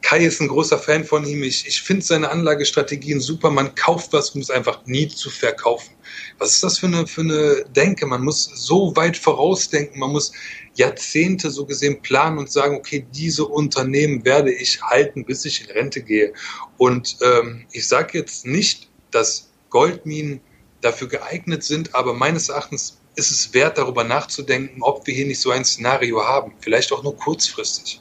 Kai 0.07 0.23
ist 0.23 0.39
ein 0.39 0.47
großer 0.47 0.79
Fan 0.79 1.03
von 1.03 1.27
ihm. 1.27 1.43
Ich, 1.43 1.67
ich 1.67 1.81
finde 1.81 2.05
seine 2.05 2.31
Anlagestrategien 2.31 3.19
super. 3.19 3.51
Man 3.51 3.75
kauft 3.75 4.13
was, 4.13 4.29
um 4.29 4.39
es 4.39 4.49
einfach 4.49 4.85
nie 4.85 5.09
zu 5.09 5.29
verkaufen. 5.29 5.93
Was 6.37 6.51
ist 6.51 6.63
das 6.63 6.79
für 6.79 6.85
eine, 6.85 7.05
für 7.05 7.19
eine 7.19 7.65
Denke? 7.75 8.05
Man 8.05 8.23
muss 8.23 8.45
so 8.55 8.95
weit 8.95 9.17
vorausdenken. 9.17 9.99
Man 9.99 10.13
muss 10.13 10.31
Jahrzehnte 10.75 11.51
so 11.51 11.65
gesehen 11.65 12.01
planen 12.01 12.37
und 12.37 12.49
sagen, 12.49 12.77
okay, 12.77 13.05
diese 13.13 13.43
Unternehmen 13.43 14.23
werde 14.23 14.53
ich 14.53 14.81
halten, 14.81 15.25
bis 15.25 15.43
ich 15.43 15.67
in 15.67 15.71
Rente 15.71 16.01
gehe. 16.01 16.31
Und 16.77 17.17
ähm, 17.21 17.65
ich 17.73 17.85
sage 17.85 18.17
jetzt 18.17 18.45
nicht, 18.45 18.89
dass 19.11 19.49
Goldminen 19.71 20.39
dafür 20.79 21.09
geeignet 21.09 21.65
sind, 21.65 21.93
aber 21.95 22.13
meines 22.13 22.47
Erachtens 22.47 23.01
ist 23.17 23.31
es 23.31 23.53
wert, 23.53 23.77
darüber 23.77 24.05
nachzudenken, 24.05 24.83
ob 24.83 25.05
wir 25.05 25.13
hier 25.13 25.27
nicht 25.27 25.41
so 25.41 25.51
ein 25.51 25.65
Szenario 25.65 26.23
haben. 26.23 26.53
Vielleicht 26.61 26.93
auch 26.93 27.03
nur 27.03 27.17
kurzfristig. 27.17 27.99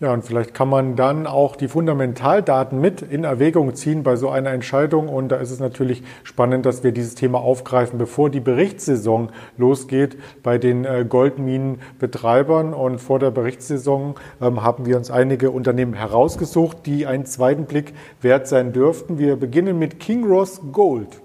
Ja, 0.00 0.14
und 0.14 0.24
vielleicht 0.24 0.54
kann 0.54 0.70
man 0.70 0.96
dann 0.96 1.26
auch 1.26 1.56
die 1.56 1.68
Fundamentaldaten 1.68 2.80
mit 2.80 3.02
in 3.02 3.24
Erwägung 3.24 3.74
ziehen 3.74 4.02
bei 4.02 4.16
so 4.16 4.30
einer 4.30 4.50
Entscheidung. 4.50 5.10
Und 5.10 5.28
da 5.28 5.36
ist 5.36 5.50
es 5.50 5.60
natürlich 5.60 6.02
spannend, 6.24 6.64
dass 6.64 6.82
wir 6.82 6.92
dieses 6.92 7.16
Thema 7.16 7.40
aufgreifen, 7.40 7.98
bevor 7.98 8.30
die 8.30 8.40
Berichtssaison 8.40 9.30
losgeht 9.58 10.16
bei 10.42 10.56
den 10.56 10.86
äh, 10.86 11.04
Goldminenbetreibern. 11.06 12.72
Und 12.72 12.98
vor 12.98 13.18
der 13.18 13.30
Berichtssaison 13.30 14.14
ähm, 14.40 14.62
haben 14.62 14.86
wir 14.86 14.96
uns 14.96 15.10
einige 15.10 15.50
Unternehmen 15.50 15.92
herausgesucht, 15.92 16.78
die 16.86 17.04
einen 17.04 17.26
zweiten 17.26 17.66
Blick 17.66 17.92
wert 18.22 18.48
sein 18.48 18.72
dürften. 18.72 19.18
Wir 19.18 19.36
beginnen 19.36 19.78
mit 19.78 20.00
King 20.00 20.24
Ross 20.24 20.62
Gold. 20.72 21.20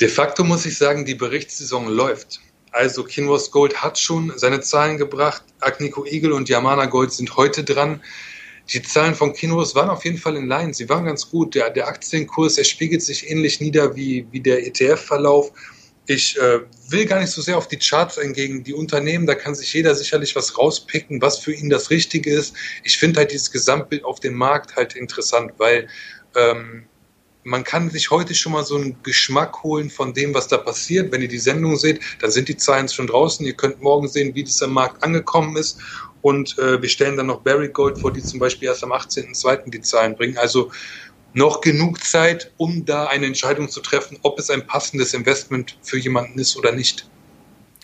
De 0.00 0.08
facto 0.08 0.44
muss 0.44 0.66
ich 0.66 0.76
sagen, 0.76 1.06
die 1.06 1.14
Berichtssaison 1.14 1.88
läuft. 1.88 2.42
Also 2.72 3.04
Kinross 3.04 3.50
Gold 3.50 3.82
hat 3.82 3.98
schon 3.98 4.32
seine 4.36 4.62
Zahlen 4.62 4.96
gebracht. 4.96 5.44
Agnico 5.60 6.06
Eagle 6.06 6.32
und 6.32 6.48
Yamana 6.48 6.86
Gold 6.86 7.12
sind 7.12 7.36
heute 7.36 7.62
dran. 7.62 8.02
Die 8.72 8.80
Zahlen 8.80 9.14
von 9.14 9.34
Kinross 9.34 9.74
waren 9.74 9.90
auf 9.90 10.04
jeden 10.04 10.16
Fall 10.16 10.36
in 10.36 10.48
Line. 10.48 10.72
Sie 10.72 10.88
waren 10.88 11.04
ganz 11.04 11.28
gut. 11.28 11.54
Der, 11.54 11.68
der 11.68 11.86
Aktienkurs, 11.86 12.56
er 12.56 12.64
spiegelt 12.64 13.02
sich 13.02 13.30
ähnlich 13.30 13.60
nieder 13.60 13.94
wie, 13.94 14.26
wie 14.30 14.40
der 14.40 14.66
ETF-Verlauf. 14.66 15.52
Ich 16.06 16.38
äh, 16.38 16.60
will 16.88 17.04
gar 17.04 17.20
nicht 17.20 17.30
so 17.30 17.42
sehr 17.42 17.58
auf 17.58 17.68
die 17.68 17.76
Charts 17.76 18.18
eingehen. 18.18 18.64
Die 18.64 18.74
Unternehmen, 18.74 19.26
da 19.26 19.34
kann 19.34 19.54
sich 19.54 19.72
jeder 19.72 19.94
sicherlich 19.94 20.34
was 20.34 20.56
rauspicken, 20.56 21.20
was 21.20 21.38
für 21.38 21.52
ihn 21.52 21.68
das 21.68 21.90
Richtige 21.90 22.32
ist. 22.32 22.54
Ich 22.84 22.96
finde 22.96 23.20
halt 23.20 23.32
dieses 23.32 23.52
Gesamtbild 23.52 24.04
auf 24.04 24.18
dem 24.18 24.34
Markt 24.34 24.76
halt 24.76 24.96
interessant, 24.96 25.52
weil 25.58 25.88
ähm, 26.34 26.84
man 27.44 27.64
kann 27.64 27.90
sich 27.90 28.10
heute 28.10 28.34
schon 28.34 28.52
mal 28.52 28.64
so 28.64 28.76
einen 28.76 28.96
Geschmack 29.02 29.62
holen 29.62 29.90
von 29.90 30.14
dem, 30.14 30.34
was 30.34 30.48
da 30.48 30.58
passiert. 30.58 31.12
Wenn 31.12 31.22
ihr 31.22 31.28
die 31.28 31.38
Sendung 31.38 31.76
seht, 31.76 32.00
dann 32.20 32.30
sind 32.30 32.48
die 32.48 32.56
Zahlen 32.56 32.88
schon 32.88 33.06
draußen. 33.06 33.44
Ihr 33.44 33.54
könnt 33.54 33.82
morgen 33.82 34.08
sehen, 34.08 34.34
wie 34.34 34.44
das 34.44 34.62
am 34.62 34.72
Markt 34.72 35.02
angekommen 35.02 35.56
ist. 35.56 35.78
Und 36.20 36.56
äh, 36.58 36.80
wir 36.80 36.88
stellen 36.88 37.16
dann 37.16 37.26
noch 37.26 37.40
Barry 37.40 37.68
Gold 37.68 37.98
vor, 37.98 38.12
die 38.12 38.22
zum 38.22 38.38
Beispiel 38.38 38.68
erst 38.68 38.84
am 38.84 38.92
18.02. 38.92 39.70
die 39.70 39.80
Zahlen 39.80 40.14
bringen. 40.14 40.38
Also 40.38 40.70
noch 41.34 41.60
genug 41.60 42.02
Zeit, 42.04 42.52
um 42.58 42.84
da 42.84 43.06
eine 43.06 43.26
Entscheidung 43.26 43.68
zu 43.68 43.80
treffen, 43.80 44.18
ob 44.22 44.38
es 44.38 44.50
ein 44.50 44.66
passendes 44.66 45.14
Investment 45.14 45.78
für 45.82 45.98
jemanden 45.98 46.38
ist 46.38 46.56
oder 46.56 46.72
nicht. 46.72 47.08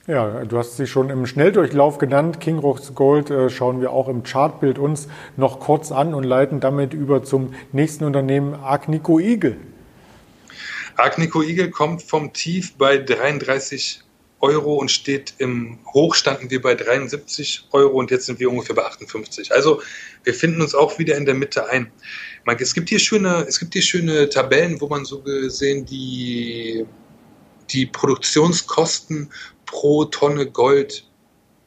Ja, 0.08 0.42
du 0.46 0.56
hast 0.56 0.78
sie 0.78 0.86
schon 0.86 1.10
im 1.10 1.26
Schnelldurchlauf 1.26 1.98
genannt. 1.98 2.40
King 2.40 2.60
Rocks 2.60 2.94
Gold 2.94 3.28
äh, 3.28 3.50
schauen 3.50 3.82
wir 3.82 3.92
auch 3.92 4.08
im 4.08 4.22
Chartbild 4.22 4.78
uns 4.78 5.06
noch 5.36 5.60
kurz 5.60 5.92
an 5.92 6.14
und 6.14 6.24
leiten 6.24 6.60
damit 6.60 6.94
über 6.94 7.22
zum 7.22 7.52
nächsten 7.72 8.04
Unternehmen 8.04 8.54
Agnico 8.54 9.18
Eagle. 9.18 9.58
Agnico 10.96 11.42
Eagle 11.42 11.68
kommt 11.70 12.02
vom 12.02 12.32
Tief 12.32 12.72
bei 12.78 12.96
33 12.96 14.00
Euro 14.40 14.76
und 14.76 14.90
steht 14.90 15.34
im 15.36 15.78
Hoch 15.92 16.14
standen 16.14 16.50
wir 16.50 16.62
bei 16.62 16.74
73 16.74 17.66
Euro 17.72 17.98
und 17.98 18.10
jetzt 18.10 18.24
sind 18.24 18.40
wir 18.40 18.50
ungefähr 18.50 18.76
bei 18.76 18.86
58. 18.86 19.52
Also 19.52 19.82
wir 20.24 20.32
finden 20.32 20.62
uns 20.62 20.74
auch 20.74 20.98
wieder 20.98 21.18
in 21.18 21.26
der 21.26 21.34
Mitte 21.34 21.68
ein. 21.68 21.92
Es 22.58 22.72
gibt 22.72 22.88
hier 22.88 22.98
schöne, 22.98 23.44
es 23.46 23.58
gibt 23.58 23.74
hier 23.74 23.82
schöne 23.82 24.30
Tabellen, 24.30 24.80
wo 24.80 24.88
man 24.88 25.04
so 25.04 25.20
gesehen 25.20 25.84
die 25.84 26.86
die 27.70 27.86
Produktionskosten 27.86 29.30
pro 29.68 30.06
Tonne 30.06 30.46
Gold 30.50 31.04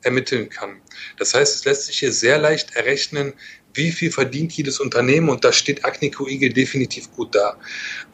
ermitteln 0.01 0.49
kann. 0.49 0.81
Das 1.17 1.33
heißt, 1.33 1.55
es 1.55 1.65
lässt 1.65 1.85
sich 1.85 1.99
hier 1.99 2.11
sehr 2.11 2.39
leicht 2.39 2.75
errechnen, 2.75 3.33
wie 3.73 3.91
viel 3.91 4.11
verdient 4.11 4.51
jedes 4.53 4.79
Unternehmen 4.79 5.29
und 5.29 5.45
da 5.45 5.53
steht 5.53 5.85
Agnico 5.85 6.27
Eagle 6.27 6.49
definitiv 6.51 7.11
gut 7.13 7.35
da. 7.35 7.57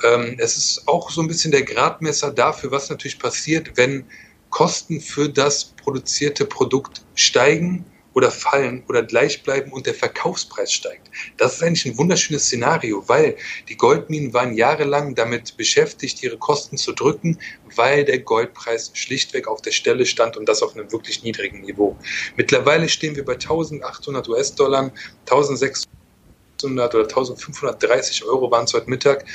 Ähm, 0.04 0.36
es 0.38 0.58
ist 0.58 0.88
auch 0.88 1.10
so 1.10 1.22
ein 1.22 1.28
bisschen 1.28 1.52
der 1.52 1.64
Gradmesser 1.64 2.32
dafür, 2.32 2.70
was 2.72 2.90
natürlich 2.90 3.18
passiert, 3.18 3.72
wenn 3.76 4.06
Kosten 4.50 5.02
für 5.02 5.30
das 5.30 5.66
produzierte 5.66 6.46
Produkt 6.46 7.02
steigen 7.16 7.86
oder 8.18 8.32
fallen 8.32 8.84
oder 8.90 9.04
gleich 9.04 9.44
bleiben 9.44 9.72
und 9.72 9.86
der 9.86 9.94
Verkaufspreis 9.94 10.74
steigt. 10.74 11.12
Das 11.38 11.54
ist 11.54 11.62
eigentlich 11.62 11.86
ein 11.86 12.00
wunderschönes 12.00 12.46
Szenario, 12.46 13.08
weil 13.08 13.38
die 13.70 13.78
Goldminen 13.78 14.34
waren 14.34 14.56
jahrelang 14.56 15.14
damit 15.14 15.56
beschäftigt, 15.56 16.24
ihre 16.24 16.40
Kosten 16.40 16.78
zu 16.78 16.94
drücken, 16.94 17.38
weil 17.76 18.06
der 18.06 18.18
Goldpreis 18.18 18.90
schlichtweg 18.96 19.48
auf 19.48 19.62
der 19.62 19.70
Stelle 19.70 20.08
stand 20.08 20.36
und 20.36 20.50
das 20.50 20.64
auf 20.64 20.76
einem 20.76 20.92
wirklich 20.92 21.22
niedrigen 21.22 21.62
Niveau. 21.62 21.96
Mittlerweile 22.36 22.90
stehen 22.90 23.16
wir 23.16 23.24
bei 23.24 23.34
1800 23.34 24.28
US-Dollar, 24.30 24.92
1600 25.30 26.96
oder 26.96 27.04
1530 27.04 28.26
Euro 28.26 28.50
waren 28.50 28.66
es 28.66 28.74
heute 28.74 28.90
Mittag. 28.90 29.26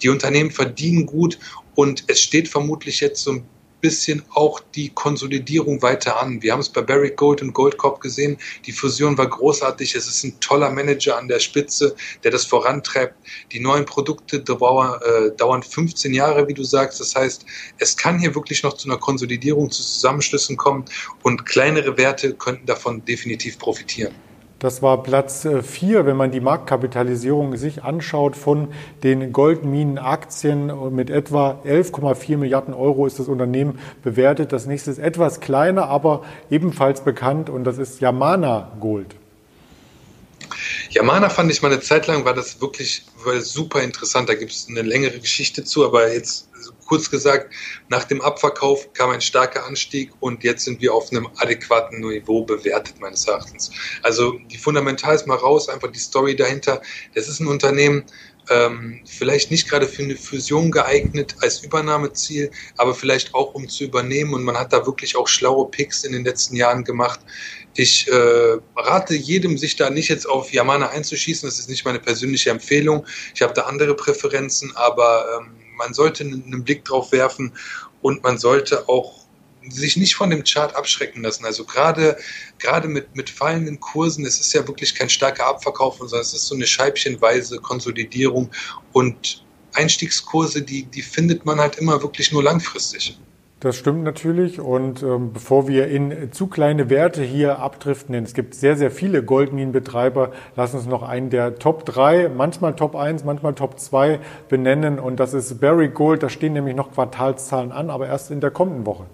Die 0.00 0.08
Unternehmen 0.08 0.50
verdienen 0.50 1.04
gut 1.04 1.38
und 1.74 2.04
es 2.06 2.22
steht 2.22 2.48
vermutlich 2.48 3.00
jetzt 3.00 3.22
so 3.22 3.32
ein 3.32 3.46
bisschen 3.80 4.22
auch 4.30 4.60
die 4.74 4.90
Konsolidierung 4.90 5.82
weiter 5.82 6.20
an. 6.20 6.42
Wir 6.42 6.52
haben 6.52 6.60
es 6.60 6.68
bei 6.68 6.82
Barrick 6.82 7.16
Gold 7.16 7.42
und 7.42 7.52
Goldcorp 7.52 8.00
gesehen. 8.00 8.38
Die 8.66 8.72
Fusion 8.72 9.16
war 9.18 9.26
großartig. 9.26 9.94
Es 9.94 10.06
ist 10.06 10.24
ein 10.24 10.38
toller 10.40 10.70
Manager 10.70 11.16
an 11.18 11.28
der 11.28 11.40
Spitze, 11.40 11.94
der 12.24 12.30
das 12.30 12.44
vorantreibt. 12.44 13.14
Die 13.52 13.60
neuen 13.60 13.84
Produkte 13.84 14.40
dauern, 14.40 15.00
äh, 15.02 15.36
dauern 15.36 15.62
15 15.62 16.14
Jahre, 16.14 16.48
wie 16.48 16.54
du 16.54 16.64
sagst. 16.64 17.00
Das 17.00 17.14
heißt, 17.14 17.44
es 17.78 17.96
kann 17.96 18.18
hier 18.18 18.34
wirklich 18.34 18.62
noch 18.62 18.74
zu 18.74 18.88
einer 18.88 18.98
Konsolidierung, 18.98 19.70
zu 19.70 19.82
Zusammenschlüssen 19.82 20.56
kommen 20.56 20.84
und 21.22 21.46
kleinere 21.46 21.96
Werte 21.96 22.34
könnten 22.34 22.66
davon 22.66 23.04
definitiv 23.04 23.58
profitieren. 23.58 24.14
Das 24.60 24.82
war 24.82 25.02
Platz 25.02 25.48
4, 25.62 26.04
wenn 26.04 26.18
man 26.18 26.30
die 26.30 26.40
Marktkapitalisierung 26.40 27.56
sich 27.56 27.82
anschaut 27.82 28.36
von 28.36 28.68
den 29.02 29.32
Goldminenaktien. 29.32 30.94
Mit 30.94 31.08
etwa 31.08 31.62
11,4 31.64 32.36
Milliarden 32.36 32.74
Euro 32.74 33.06
ist 33.06 33.18
das 33.18 33.26
Unternehmen 33.28 33.78
bewertet. 34.04 34.52
Das 34.52 34.66
nächste 34.66 34.90
ist 34.90 34.98
etwas 34.98 35.40
kleiner, 35.40 35.88
aber 35.88 36.24
ebenfalls 36.50 37.00
bekannt 37.00 37.48
und 37.48 37.64
das 37.64 37.78
ist 37.78 38.02
Yamana 38.02 38.72
Gold. 38.80 39.14
Yamana 40.90 41.30
fand 41.30 41.50
ich 41.50 41.62
mal 41.62 41.72
eine 41.72 41.80
Zeit 41.80 42.06
lang, 42.06 42.26
war 42.26 42.34
das 42.34 42.60
wirklich 42.60 43.06
war 43.24 43.40
super 43.40 43.80
interessant. 43.82 44.28
Da 44.28 44.34
gibt 44.34 44.52
es 44.52 44.66
eine 44.68 44.82
längere 44.82 45.20
Geschichte 45.20 45.64
zu, 45.64 45.86
aber 45.86 46.12
jetzt 46.12 46.50
kurz 46.90 47.08
gesagt, 47.08 47.54
nach 47.88 48.02
dem 48.02 48.20
Abverkauf 48.20 48.92
kam 48.94 49.10
ein 49.10 49.20
starker 49.20 49.64
Anstieg 49.64 50.10
und 50.18 50.42
jetzt 50.42 50.64
sind 50.64 50.80
wir 50.80 50.92
auf 50.92 51.12
einem 51.12 51.28
adäquaten 51.36 52.00
Niveau 52.00 52.42
bewertet, 52.42 52.98
meines 52.98 53.28
Erachtens. 53.28 53.70
Also 54.02 54.32
die 54.50 54.58
Fundamentals 54.58 55.24
mal 55.24 55.36
raus, 55.36 55.68
einfach 55.68 55.92
die 55.92 56.00
Story 56.00 56.34
dahinter. 56.34 56.82
Das 57.14 57.28
ist 57.28 57.38
ein 57.38 57.46
Unternehmen, 57.46 58.06
ähm, 58.48 59.02
vielleicht 59.06 59.52
nicht 59.52 59.68
gerade 59.68 59.86
für 59.86 60.02
eine 60.02 60.16
Fusion 60.16 60.72
geeignet 60.72 61.36
als 61.42 61.62
Übernahmeziel, 61.62 62.50
aber 62.76 62.92
vielleicht 62.92 63.36
auch 63.36 63.54
um 63.54 63.68
zu 63.68 63.84
übernehmen. 63.84 64.34
Und 64.34 64.42
man 64.42 64.58
hat 64.58 64.72
da 64.72 64.84
wirklich 64.84 65.14
auch 65.14 65.28
schlaue 65.28 65.70
Picks 65.70 66.02
in 66.02 66.10
den 66.10 66.24
letzten 66.24 66.56
Jahren 66.56 66.82
gemacht. 66.82 67.20
Ich 67.76 68.08
äh, 68.08 68.56
rate 68.74 69.14
jedem, 69.14 69.56
sich 69.58 69.76
da 69.76 69.90
nicht 69.90 70.08
jetzt 70.08 70.28
auf 70.28 70.52
Yamana 70.52 70.88
einzuschießen. 70.88 71.48
Das 71.48 71.60
ist 71.60 71.68
nicht 71.68 71.84
meine 71.84 72.00
persönliche 72.00 72.50
Empfehlung. 72.50 73.06
Ich 73.32 73.42
habe 73.42 73.54
da 73.54 73.62
andere 73.62 73.94
Präferenzen, 73.94 74.74
aber 74.74 75.38
ähm, 75.38 75.59
man 75.80 75.94
sollte 75.94 76.22
einen 76.24 76.62
Blick 76.62 76.84
drauf 76.84 77.10
werfen 77.10 77.52
und 78.02 78.22
man 78.22 78.38
sollte 78.38 78.88
auch 78.88 79.20
sich 79.68 79.96
nicht 79.96 80.14
von 80.14 80.30
dem 80.30 80.44
Chart 80.44 80.74
abschrecken 80.74 81.22
lassen. 81.22 81.44
Also 81.44 81.64
gerade, 81.64 82.16
gerade 82.58 82.88
mit, 82.88 83.14
mit 83.16 83.28
fallenden 83.28 83.80
Kursen, 83.80 84.24
es 84.24 84.40
ist 84.40 84.52
ja 84.52 84.66
wirklich 84.66 84.94
kein 84.94 85.08
starker 85.08 85.46
Abverkauf, 85.46 85.98
sondern 85.98 86.20
es 86.20 86.34
ist 86.34 86.46
so 86.46 86.54
eine 86.54 86.66
scheibchenweise 86.66 87.58
Konsolidierung 87.58 88.50
und 88.92 89.44
Einstiegskurse, 89.74 90.62
die, 90.62 90.84
die 90.84 91.02
findet 91.02 91.44
man 91.44 91.60
halt 91.60 91.76
immer 91.76 92.02
wirklich 92.02 92.32
nur 92.32 92.42
langfristig. 92.42 93.18
Das 93.60 93.76
stimmt 93.76 94.04
natürlich. 94.04 94.58
Und 94.58 95.02
ähm, 95.02 95.34
bevor 95.34 95.68
wir 95.68 95.88
in 95.88 96.32
zu 96.32 96.46
kleine 96.46 96.88
Werte 96.88 97.22
hier 97.22 97.58
abdriften, 97.58 98.14
denn 98.14 98.24
es 98.24 98.32
gibt 98.32 98.54
sehr, 98.54 98.74
sehr 98.74 98.90
viele 98.90 99.22
Goldminenbetreiber, 99.22 100.30
lass 100.56 100.72
uns 100.72 100.86
noch 100.86 101.02
einen 101.02 101.28
der 101.28 101.58
Top 101.58 101.84
3, 101.84 102.30
manchmal 102.30 102.74
Top 102.74 102.96
1, 102.96 103.24
manchmal 103.24 103.54
Top 103.54 103.78
2 103.78 104.18
benennen. 104.48 104.98
Und 104.98 105.20
das 105.20 105.34
ist 105.34 105.60
Barry 105.60 105.88
Gold. 105.88 106.22
Da 106.22 106.30
stehen 106.30 106.54
nämlich 106.54 106.74
noch 106.74 106.92
Quartalszahlen 106.92 107.70
an, 107.70 107.90
aber 107.90 108.06
erst 108.06 108.30
in 108.30 108.40
der 108.40 108.50
kommenden 108.50 108.86
Woche. 108.86 109.04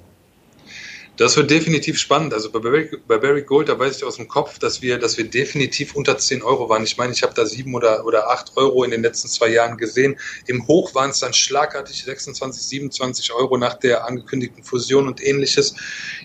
Das 1.17 1.35
wird 1.37 1.51
definitiv 1.51 1.99
spannend. 1.99 2.35
Also 2.35 2.51
bei 2.51 2.59
Barry, 2.59 2.91
bei 3.09 3.17
Barry, 3.17 3.43
Gold, 3.43 3.71
da 3.71 3.79
weiß 3.79 3.97
ich 3.97 4.05
aus 4.05 4.17
dem 4.17 4.29
Kopf, 4.29 4.59
dass 4.59 4.83
wir, 4.83 4.99
dass 4.99 5.17
wir 5.17 5.25
definitiv 5.25 5.97
unter 5.97 6.19
10 6.19 6.43
Euro 6.43 6.69
waren. 6.69 6.85
Ich 6.85 6.99
meine, 6.99 7.13
ich 7.13 7.23
habe 7.23 7.33
da 7.33 7.47
7 7.47 7.75
oder, 7.75 8.05
oder 8.05 8.29
8 8.31 8.57
Euro 8.57 8.85
in 8.85 8.91
den 8.91 9.03
letzten 9.03 9.29
zwei 9.29 9.49
Jahren 9.49 9.79
gesehen. 9.79 10.19
Im 10.47 10.67
Hoch 10.67 10.95
waren 10.95 11.11
es 11.11 11.21
dann 11.21 11.33
schlagartig 11.33 12.05
26, 12.05 12.63
27 12.63 13.33
Euro 13.33 13.57
nach 13.57 13.75
der 13.75 14.05
angekündigten 14.05 14.63
Fusion 14.63 15.07
und 15.07 15.25
ähnliches. 15.25 15.75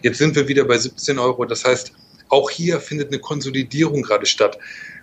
Jetzt 0.01 0.17
sind 0.17 0.35
wir 0.35 0.49
wieder 0.49 0.65
bei 0.65 0.77
17 0.77 1.19
Euro. 1.19 1.45
Das 1.45 1.63
heißt, 1.63 1.93
auch 2.27 2.49
hier 2.49 2.81
findet 2.81 3.09
eine 3.09 3.19
Konsolidierung 3.19 4.01
gerade 4.01 4.25
statt. 4.25 4.57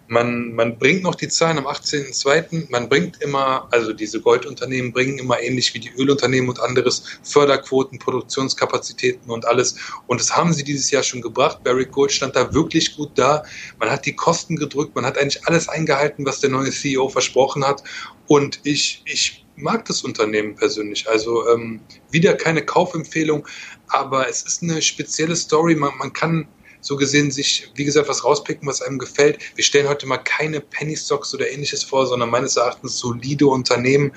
Man, 0.08 0.54
man 0.54 0.78
bringt 0.78 1.02
noch 1.02 1.14
die 1.14 1.28
Zahlen 1.28 1.58
am 1.58 1.66
18.02. 1.66 2.70
Man 2.70 2.88
bringt 2.88 3.20
immer, 3.20 3.68
also 3.70 3.92
diese 3.92 4.20
Goldunternehmen 4.20 4.92
bringen 4.92 5.18
immer 5.18 5.38
ähnlich 5.40 5.74
wie 5.74 5.80
die 5.80 5.90
Ölunternehmen 5.90 6.48
und 6.48 6.60
anderes 6.60 7.04
Förderquoten, 7.22 7.98
Produktionskapazitäten 7.98 9.30
und 9.30 9.46
alles. 9.46 9.76
Und 10.06 10.20
das 10.20 10.34
haben 10.34 10.54
sie 10.54 10.64
dieses 10.64 10.90
Jahr 10.90 11.02
schon 11.02 11.20
gebracht. 11.20 11.62
Barrick 11.62 11.92
Gold 11.92 12.10
stand 12.10 12.36
da 12.36 12.54
wirklich 12.54 12.96
gut 12.96 13.10
da. 13.16 13.42
Man 13.78 13.90
hat 13.90 14.06
die 14.06 14.16
Kosten 14.16 14.56
gedrückt. 14.56 14.94
Man 14.94 15.04
hat 15.04 15.18
eigentlich 15.18 15.46
alles 15.46 15.68
eingehalten, 15.68 16.24
was 16.24 16.40
der 16.40 16.50
neue 16.50 16.70
CEO 16.70 17.10
versprochen 17.10 17.62
hat. 17.66 17.84
Und 18.26 18.60
ich, 18.64 19.02
ich 19.04 19.44
mag 19.56 19.84
das 19.84 20.02
Unternehmen 20.02 20.54
persönlich. 20.54 21.08
Also 21.08 21.48
ähm, 21.48 21.80
wieder 22.10 22.34
keine 22.34 22.64
Kaufempfehlung, 22.64 23.46
aber 23.88 24.28
es 24.28 24.42
ist 24.42 24.62
eine 24.62 24.80
spezielle 24.80 25.36
Story. 25.36 25.74
Man, 25.74 25.96
man 25.98 26.12
kann 26.12 26.48
so 26.88 26.96
gesehen 26.96 27.30
sich, 27.30 27.70
wie 27.74 27.84
gesagt, 27.84 28.08
was 28.08 28.24
rauspicken, 28.24 28.66
was 28.66 28.80
einem 28.80 28.98
gefällt. 28.98 29.38
Wir 29.54 29.62
stellen 29.62 29.88
heute 29.88 30.06
mal 30.06 30.16
keine 30.16 30.60
Penny 30.60 30.96
Stocks 30.96 31.34
oder 31.34 31.48
ähnliches 31.50 31.84
vor, 31.84 32.06
sondern 32.06 32.30
meines 32.30 32.56
Erachtens 32.56 32.98
solide 32.98 33.46
Unternehmen, 33.46 34.10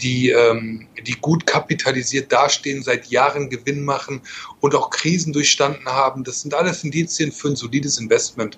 die, 0.00 0.30
ähm, 0.30 0.88
die 1.06 1.16
gut 1.20 1.46
kapitalisiert 1.46 2.32
dastehen, 2.32 2.82
seit 2.82 3.06
Jahren 3.08 3.50
Gewinn 3.50 3.84
machen 3.84 4.22
und 4.60 4.74
auch 4.74 4.88
Krisen 4.88 5.34
durchstanden 5.34 5.84
haben. 5.84 6.24
Das 6.24 6.40
sind 6.40 6.54
alles 6.54 6.82
Indizien 6.82 7.30
für 7.30 7.48
ein 7.48 7.56
solides 7.56 7.98
Investment. 7.98 8.56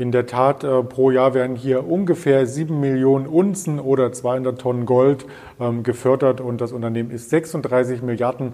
In 0.00 0.12
der 0.12 0.26
Tat, 0.26 0.62
äh, 0.62 0.84
pro 0.84 1.10
Jahr 1.10 1.34
werden 1.34 1.56
hier 1.56 1.84
ungefähr 1.84 2.46
7 2.46 2.78
Millionen 2.78 3.26
Unzen 3.26 3.80
oder 3.80 4.12
200 4.12 4.60
Tonnen 4.60 4.86
Gold 4.86 5.26
ähm, 5.58 5.82
gefördert 5.82 6.40
und 6.40 6.60
das 6.60 6.70
Unternehmen 6.70 7.10
ist 7.10 7.30
36 7.30 8.02
Milliarden 8.02 8.52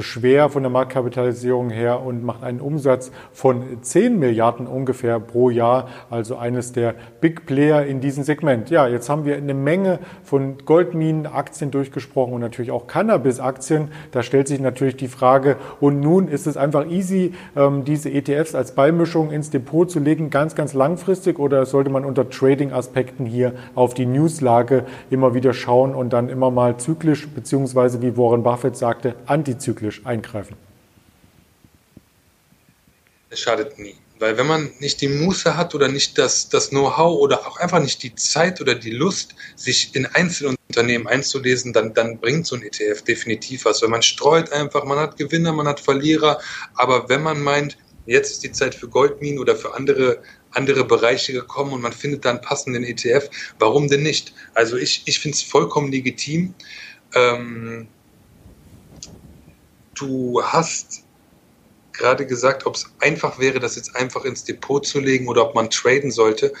schwer 0.00 0.48
von 0.48 0.62
der 0.62 0.70
Marktkapitalisierung 0.70 1.70
her 1.70 2.02
und 2.02 2.24
macht 2.24 2.42
einen 2.42 2.60
Umsatz 2.60 3.12
von 3.32 3.82
10 3.82 4.18
Milliarden 4.18 4.66
ungefähr 4.66 5.20
pro 5.20 5.50
Jahr, 5.50 5.88
also 6.10 6.36
eines 6.36 6.72
der 6.72 6.94
Big 7.20 7.46
Player 7.46 7.84
in 7.84 8.00
diesem 8.00 8.24
Segment. 8.24 8.70
Ja, 8.70 8.88
jetzt 8.88 9.08
haben 9.08 9.24
wir 9.24 9.36
eine 9.36 9.54
Menge 9.54 10.00
von 10.24 10.58
Goldminenaktien 10.64 11.70
durchgesprochen 11.70 12.34
und 12.34 12.40
natürlich 12.40 12.70
auch 12.70 12.86
Cannabis-Aktien. 12.86 13.88
Da 14.10 14.22
stellt 14.22 14.48
sich 14.48 14.60
natürlich 14.60 14.96
die 14.96 15.08
Frage, 15.08 15.56
und 15.80 16.00
nun 16.00 16.28
ist 16.28 16.46
es 16.46 16.56
einfach 16.56 16.86
easy, 16.86 17.34
ähm, 17.56 17.84
diese 17.84 18.10
ETFs 18.10 18.54
als 18.54 18.72
Beimischung 18.72 19.30
ins 19.30 19.50
Depot 19.50 19.88
zu 19.90 20.00
legen, 20.00 20.30
ganz, 20.30 20.54
ganz 20.54 20.74
langfristig 20.74 21.38
oder 21.38 21.64
sollte 21.64 21.90
man 21.90 22.04
unter 22.04 22.28
Trading-Aspekten 22.28 23.24
hier 23.24 23.52
auf 23.74 23.94
die 23.94 24.06
Newslage 24.06 24.84
immer 25.10 25.34
wieder 25.34 25.52
schauen 25.52 25.94
und 25.94 26.12
dann 26.12 26.28
immer 26.28 26.50
mal 26.50 26.76
zyklisch 26.76 27.28
beziehungsweise 27.28 28.02
wie 28.02 28.16
Warren 28.16 28.42
Buffett 28.42 28.76
sagte, 28.76 29.14
antizyklisch 29.26 29.75
eingreifen? 30.04 30.56
Es 33.30 33.40
schadet 33.40 33.78
nie. 33.78 33.96
Weil 34.18 34.38
wenn 34.38 34.46
man 34.46 34.70
nicht 34.78 35.02
die 35.02 35.08
Muße 35.08 35.56
hat 35.56 35.74
oder 35.74 35.88
nicht 35.88 36.16
das, 36.16 36.48
das 36.48 36.70
Know-how 36.70 37.18
oder 37.18 37.46
auch 37.46 37.58
einfach 37.58 37.80
nicht 37.80 38.02
die 38.02 38.14
Zeit 38.14 38.62
oder 38.62 38.74
die 38.74 38.90
Lust, 38.90 39.34
sich 39.56 39.94
in 39.94 40.06
Einzelunternehmen 40.06 41.06
einzulesen, 41.06 41.74
dann, 41.74 41.92
dann 41.92 42.18
bringt 42.18 42.46
so 42.46 42.56
ein 42.56 42.62
ETF 42.62 43.02
definitiv 43.02 43.66
was. 43.66 43.82
Wenn 43.82 43.90
man 43.90 44.02
streut 44.02 44.50
einfach, 44.52 44.84
man 44.84 44.98
hat 44.98 45.18
Gewinner, 45.18 45.52
man 45.52 45.68
hat 45.68 45.80
Verlierer, 45.80 46.40
aber 46.74 47.10
wenn 47.10 47.22
man 47.22 47.42
meint, 47.42 47.76
jetzt 48.06 48.30
ist 48.30 48.44
die 48.44 48.52
Zeit 48.52 48.74
für 48.74 48.88
Goldminen 48.88 49.38
oder 49.38 49.54
für 49.54 49.74
andere 49.74 50.22
andere 50.56 50.84
Bereiche 50.84 51.32
gekommen 51.32 51.72
und 51.72 51.82
man 51.82 51.92
findet 51.92 52.24
da 52.24 52.30
einen 52.30 52.40
passenden 52.40 52.82
ETF. 52.82 53.28
Warum 53.58 53.88
denn 53.88 54.02
nicht? 54.02 54.32
Also 54.54 54.76
ich, 54.76 55.02
ich 55.04 55.18
finde 55.18 55.36
es 55.36 55.42
vollkommen 55.42 55.92
legitim. 55.92 56.54
Ähm, 57.14 57.88
du 59.96 60.42
hast 60.42 61.02
gerade 61.92 62.26
gesagt, 62.26 62.66
ob 62.66 62.74
es 62.74 62.86
einfach 63.00 63.38
wäre, 63.38 63.58
das 63.58 63.76
jetzt 63.76 63.96
einfach 63.96 64.24
ins 64.24 64.44
Depot 64.44 64.86
zu 64.86 65.00
legen 65.00 65.28
oder 65.28 65.48
ob 65.48 65.54
man 65.54 65.70
traden 65.70 66.10
sollte. 66.10 66.52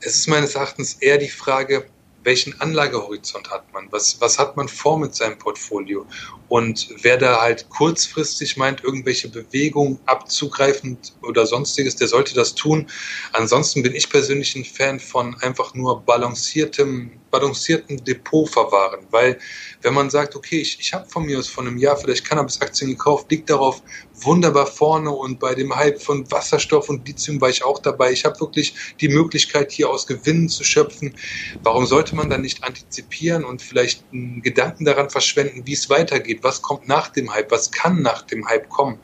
Es 0.00 0.16
ist 0.16 0.28
meines 0.28 0.54
Erachtens 0.54 0.94
eher 0.94 1.18
die 1.18 1.28
Frage, 1.28 1.86
welchen 2.24 2.60
Anlagehorizont 2.60 3.50
hat 3.50 3.72
man? 3.72 3.88
Was, 3.90 4.20
was 4.20 4.38
hat 4.38 4.56
man 4.56 4.68
vor 4.68 4.98
mit 4.98 5.14
seinem 5.14 5.38
Portfolio? 5.38 6.06
Und 6.48 6.88
wer 7.02 7.16
da 7.16 7.40
halt 7.40 7.68
kurzfristig 7.68 8.56
meint, 8.56 8.84
irgendwelche 8.84 9.28
Bewegungen 9.28 9.98
abzugreifen 10.06 10.98
oder 11.22 11.46
sonstiges, 11.46 11.96
der 11.96 12.08
sollte 12.08 12.34
das 12.34 12.54
tun. 12.54 12.88
Ansonsten 13.32 13.82
bin 13.82 13.94
ich 13.94 14.08
persönlich 14.08 14.54
ein 14.54 14.64
Fan 14.64 15.00
von 15.00 15.34
einfach 15.40 15.74
nur 15.74 16.00
balanciertem, 16.00 17.10
balancierten 17.32 18.04
Depot 18.04 18.48
verwahren, 18.48 19.06
weil 19.10 19.38
wenn 19.80 19.94
man 19.94 20.10
sagt, 20.10 20.36
okay, 20.36 20.60
ich, 20.60 20.78
ich 20.78 20.94
habe 20.94 21.08
von 21.08 21.24
mir 21.24 21.38
aus 21.38 21.48
von 21.48 21.66
einem 21.66 21.78
Jahr 21.78 21.96
vielleicht 21.96 22.24
Cannabis-Aktien 22.24 22.90
gekauft, 22.90 23.30
liegt 23.32 23.50
darauf 23.50 23.82
wunderbar 24.14 24.66
vorne 24.66 25.10
und 25.10 25.40
bei 25.40 25.54
dem 25.54 25.74
Hype 25.74 26.00
von 26.00 26.30
Wasserstoff 26.30 26.88
und 26.88 27.08
Lithium 27.08 27.40
war 27.40 27.48
ich 27.48 27.64
auch 27.64 27.80
dabei. 27.80 28.12
Ich 28.12 28.24
habe 28.24 28.38
wirklich 28.38 28.74
die 29.00 29.08
Möglichkeit, 29.08 29.72
hier 29.72 29.90
aus 29.90 30.06
Gewinnen 30.06 30.48
zu 30.48 30.62
schöpfen. 30.62 31.16
Warum 31.64 31.86
sollte 31.86 32.14
man 32.14 32.30
dann 32.30 32.42
nicht 32.42 32.62
antizipieren 32.62 33.44
und 33.44 33.62
vielleicht 33.62 34.04
einen 34.12 34.42
Gedanken 34.42 34.84
daran 34.84 35.10
verschwenden, 35.10 35.66
wie 35.66 35.72
es 35.72 35.90
weitergeht? 35.90 36.40
Was 36.42 36.62
kommt 36.62 36.86
nach 36.86 37.08
dem 37.08 37.32
Hype? 37.32 37.50
Was 37.50 37.72
kann 37.72 38.02
nach 38.02 38.22
dem 38.22 38.46
Hype 38.46 38.68
kommen? 38.68 38.98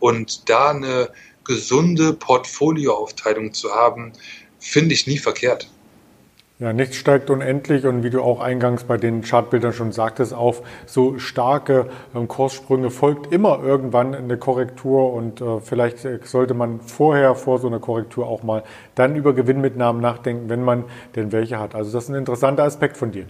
Und 0.00 0.48
da 0.48 0.70
eine 0.70 1.12
gesunde 1.44 2.14
Portfolioaufteilung 2.14 3.52
zu 3.52 3.74
haben, 3.74 4.12
finde 4.58 4.94
ich 4.94 5.06
nie 5.06 5.18
verkehrt. 5.18 5.68
Ja, 6.64 6.72
nichts 6.72 6.96
steigt 6.96 7.28
unendlich 7.28 7.84
und 7.84 8.04
wie 8.04 8.08
du 8.08 8.22
auch 8.22 8.40
eingangs 8.40 8.84
bei 8.84 8.96
den 8.96 9.20
Chartbildern 9.20 9.74
schon 9.74 9.92
sagtest, 9.92 10.32
auf 10.32 10.62
so 10.86 11.18
starke 11.18 11.90
ähm, 12.14 12.26
Kurssprünge 12.26 12.90
folgt 12.90 13.30
immer 13.34 13.62
irgendwann 13.62 14.14
eine 14.14 14.38
Korrektur 14.38 15.12
und 15.12 15.42
äh, 15.42 15.60
vielleicht 15.60 16.06
äh, 16.06 16.20
sollte 16.24 16.54
man 16.54 16.80
vorher 16.80 17.34
vor 17.34 17.58
so 17.58 17.66
einer 17.66 17.80
Korrektur 17.80 18.26
auch 18.26 18.42
mal 18.44 18.62
dann 18.94 19.14
über 19.14 19.34
Gewinnmitnahmen 19.34 20.00
nachdenken, 20.00 20.48
wenn 20.48 20.64
man 20.64 20.84
denn 21.16 21.32
welche 21.32 21.58
hat. 21.58 21.74
Also 21.74 21.92
das 21.92 22.04
ist 22.04 22.08
ein 22.08 22.14
interessanter 22.14 22.62
Aspekt 22.62 22.96
von 22.96 23.12
dir. 23.12 23.26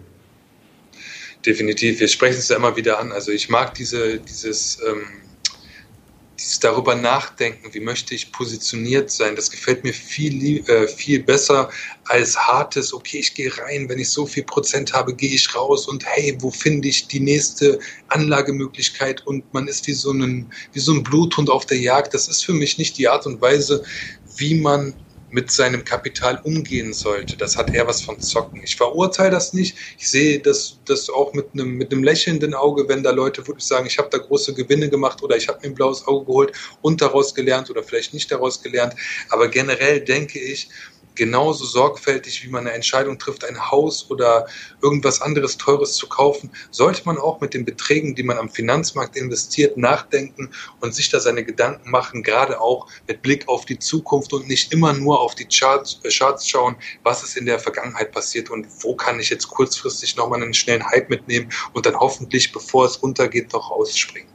Definitiv, 1.45 1.99
wir 1.99 2.07
sprechen 2.07 2.39
es 2.39 2.49
ja 2.51 2.55
immer 2.55 2.77
wieder 2.77 3.01
an. 3.01 3.11
Also 3.11 3.33
ich 3.33 3.49
mag 3.49 3.75
diese, 3.75 4.19
dieses 4.19 4.81
ähm 4.87 5.24
dieses 6.39 6.59
darüber 6.59 6.95
nachdenken, 6.95 7.73
wie 7.73 7.81
möchte 7.81 8.15
ich 8.15 8.33
positioniert 8.33 9.11
sein, 9.11 9.37
das 9.37 9.51
gefällt 9.51 9.85
mir 9.85 9.93
viel, 9.93 10.69
äh, 10.69 10.89
viel 10.89 11.23
besser 11.23 11.71
als 12.07 12.37
hartes, 12.37 12.93
okay, 12.93 13.19
ich 13.19 13.35
gehe 13.35 13.57
rein, 13.59 13.89
wenn 13.89 13.99
ich 13.99 14.11
so 14.11 14.27
viel 14.27 14.45
Prozent 14.45 14.93
habe, 14.93 15.15
gehe 15.15 15.35
ich 15.35 15.55
raus 15.55 15.87
und 15.87 16.05
hey, 16.05 16.37
wo 16.41 16.51
finde 16.51 16.89
ich 16.89 17.09
die 17.09 17.21
nächste 17.21 17.79
Anlagemöglichkeit 18.09 19.27
und 19.27 19.53
man 19.55 19.69
ist 19.69 19.87
wie 19.87 19.93
so, 19.93 20.13
ein, 20.13 20.53
wie 20.73 20.81
so 20.81 20.93
ein 20.93 21.03
Bluthund 21.03 21.51
auf 21.51 21.67
der 21.67 21.79
Jagd. 21.79 22.15
Das 22.15 22.29
ist 22.29 22.45
für 22.45 22.53
mich 22.53 22.79
nicht 22.79 22.99
die 22.99 23.09
Art 23.09 23.27
und 23.27 23.41
Weise, 23.41 23.85
wie 24.37 24.55
man 24.55 24.95
mit 25.35 25.51
seinem 25.51 25.85
Kapital 25.85 26.41
umgehen 26.45 26.95
sollte. 26.95 27.37
Das 27.37 27.57
hat 27.57 27.75
eher 27.75 27.89
was 27.89 28.03
von 28.03 28.21
Zocken. 28.21 28.63
Ich 28.63 28.77
verurteile 28.77 29.33
das 29.33 29.53
nicht. 29.53 29.77
Ich 29.99 30.09
sehe 30.09 30.39
das, 30.39 30.79
das 30.85 31.11
auch 31.11 31.33
mit 31.35 31.47
einem, 31.53 31.73
mit 31.73 31.91
einem 31.91 32.05
lächelnden 32.05 32.55
Auge, 32.55 32.89
wenn 32.89 33.03
da 33.03 33.11
Leute 33.11 33.45
wirklich 33.49 33.67
sagen, 33.67 33.87
ich 33.87 33.99
habe 33.99 34.09
da 34.13 34.19
große 34.19 34.55
Gewinne 34.55 34.89
gemacht 34.89 35.25
oder 35.25 35.37
ich 35.37 35.49
habe 35.49 35.59
mir 35.63 35.73
ein 35.73 35.75
blaues 35.75 36.07
Auge 36.07 36.27
geholt 36.27 36.53
und 36.83 37.03
daraus 37.03 37.35
gelernt 37.35 37.69
oder 37.69 37.83
vielleicht 37.83 38.15
nicht 38.15 38.31
daraus 38.31 38.63
gelernt. 38.63 38.95
Aber 39.29 39.49
generell 39.49 40.01
denke 40.01 40.39
ich, 40.39 40.69
genauso 41.15 41.65
sorgfältig, 41.65 42.45
wie 42.45 42.49
man 42.49 42.67
eine 42.67 42.75
Entscheidung 42.75 43.19
trifft, 43.19 43.45
ein 43.45 43.71
Haus 43.71 44.11
oder 44.11 44.47
irgendwas 44.83 45.21
anderes 45.21 45.57
Teures 45.57 45.95
zu 45.95 46.09
kaufen, 46.09 46.51
sollte 46.71 47.03
man 47.05 47.19
auch 47.19 47.41
mit 47.41 47.55
den 47.55 47.65
Beträgen, 47.65 48.15
die 48.15 48.23
man 48.23 48.39
am 48.39 48.51
Finanzmarkt 48.51 49.17
investiert, 49.17 49.77
nachdenken 49.77 50.51
und 50.81 50.95
sich 50.95 51.11
da 51.11 51.21
seine 51.21 51.45
Gedanken 51.45 51.91
machen, 51.91 52.23
gerade 52.23 52.61
auch 52.61 52.89
mit 53.07 53.23
Blick 53.23 53.49
auf 53.49 53.65
die 53.65 53.79
Zukunft 53.79 54.33
und 54.33 54.49
nicht 54.49 54.73
immer 54.73 54.93
nur 54.93 55.21
auf 55.21 55.35
die 55.35 55.47
Charts, 55.47 56.01
äh, 56.03 56.09
Charts 56.09 56.49
schauen, 56.49 56.77
was 57.03 57.23
ist 57.23 57.37
in 57.37 57.47
der 57.47 57.59
Vergangenheit 57.59 58.13
passiert 58.13 58.51
und 58.51 58.67
wo 58.81 58.95
kann 58.95 59.21
ich 59.21 59.31
jetzt 59.31 59.49
kurzfristig 59.49 60.17
nochmal 60.17 60.43
einen 60.43 60.55
schnellen 60.55 60.85
Hype 60.91 61.11
mitnehmen 61.11 61.51
und 61.73 61.87
dann 61.87 61.99
hoffentlich, 61.99 62.53
bevor 62.53 62.87
es 62.87 63.03
runtergeht, 63.03 63.53
noch 63.53 63.71
rausspringen. 63.71 64.34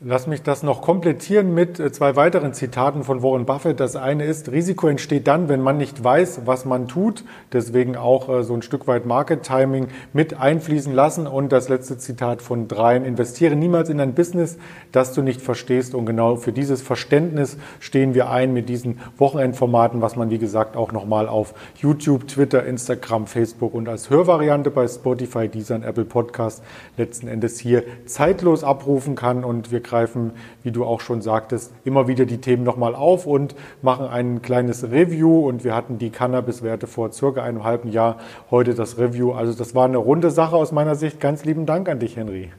Lass 0.00 0.26
mich 0.26 0.42
das 0.42 0.62
noch 0.62 0.82
komplettieren 0.82 1.54
mit 1.54 1.80
äh, 1.80 1.90
zwei 1.90 2.16
weiteren 2.16 2.52
Zitaten 2.52 3.02
von 3.02 3.22
Warren 3.22 3.46
Buffett. 3.46 3.80
Das 3.80 3.96
eine 3.96 4.26
ist, 4.26 4.52
Risiko 4.52 4.88
entsteht 4.88 5.26
dann, 5.26 5.48
wenn 5.48 5.62
man 5.62 5.78
nicht 5.78 6.04
weiß, 6.04 6.42
was 6.44 6.66
man 6.66 6.86
tut. 6.86 7.24
Deswegen 7.50 7.96
auch 7.96 8.28
äh, 8.28 8.44
so 8.44 8.52
ein 8.52 8.60
Stück 8.60 8.86
weit 8.88 9.06
Market 9.06 9.42
Timing 9.42 9.88
mit 10.12 10.38
einfließen 10.38 10.92
lassen. 10.92 11.26
Und 11.26 11.50
das 11.50 11.70
letzte 11.70 11.96
Zitat 11.96 12.42
von 12.42 12.68
Dreien, 12.68 13.06
investiere 13.06 13.56
niemals 13.56 13.88
in 13.88 13.98
ein 13.98 14.12
Business, 14.12 14.58
das 14.92 15.14
du 15.14 15.22
nicht 15.22 15.40
verstehst. 15.40 15.94
Und 15.94 16.04
genau 16.04 16.36
für 16.36 16.52
dieses 16.52 16.82
Verständnis 16.82 17.56
stehen 17.80 18.12
wir 18.12 18.28
ein 18.28 18.52
mit 18.52 18.68
diesen 18.68 19.00
Wochenendformaten, 19.16 20.02
was 20.02 20.14
man 20.14 20.28
wie 20.28 20.36
gesagt 20.36 20.76
auch 20.76 20.92
nochmal 20.92 21.26
auf 21.26 21.54
YouTube, 21.76 22.28
Twitter, 22.28 22.66
Instagram, 22.66 23.26
Facebook 23.26 23.72
und 23.72 23.88
als 23.88 24.10
Hörvariante 24.10 24.70
bei 24.70 24.86
Spotify, 24.88 25.48
Deezer 25.48 25.76
und 25.76 25.84
Apple 25.84 26.04
Podcast 26.04 26.62
letzten 26.98 27.28
Endes 27.28 27.58
hier 27.58 27.82
zeitlos 28.04 28.62
abrufen 28.62 29.14
kann. 29.14 29.42
Und 29.42 29.72
wir 29.72 29.85
greifen, 29.86 30.32
wie 30.62 30.70
du 30.70 30.84
auch 30.84 31.00
schon 31.00 31.22
sagtest, 31.22 31.72
immer 31.84 32.08
wieder 32.08 32.26
die 32.26 32.38
Themen 32.38 32.64
nochmal 32.64 32.94
auf 32.94 33.26
und 33.26 33.54
machen 33.82 34.06
ein 34.06 34.42
kleines 34.42 34.84
Review. 34.90 35.46
Und 35.46 35.64
wir 35.64 35.74
hatten 35.74 35.98
die 35.98 36.10
Cannabis-Werte 36.10 36.86
vor 36.86 37.12
circa 37.12 37.42
einem 37.42 37.64
halben 37.64 37.90
Jahr, 37.90 38.18
heute 38.50 38.74
das 38.74 38.98
Review. 38.98 39.32
Also 39.32 39.52
das 39.54 39.74
war 39.74 39.84
eine 39.84 39.98
runde 39.98 40.30
Sache 40.30 40.56
aus 40.56 40.72
meiner 40.72 40.94
Sicht. 40.94 41.20
Ganz 41.20 41.44
lieben 41.44 41.66
Dank 41.66 41.88
an 41.88 41.98
dich, 41.98 42.16
Henry. 42.16 42.50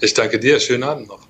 Ich 0.00 0.14
danke 0.14 0.38
dir. 0.38 0.60
Schönen 0.60 0.82
Abend 0.82 1.08
noch. 1.08 1.29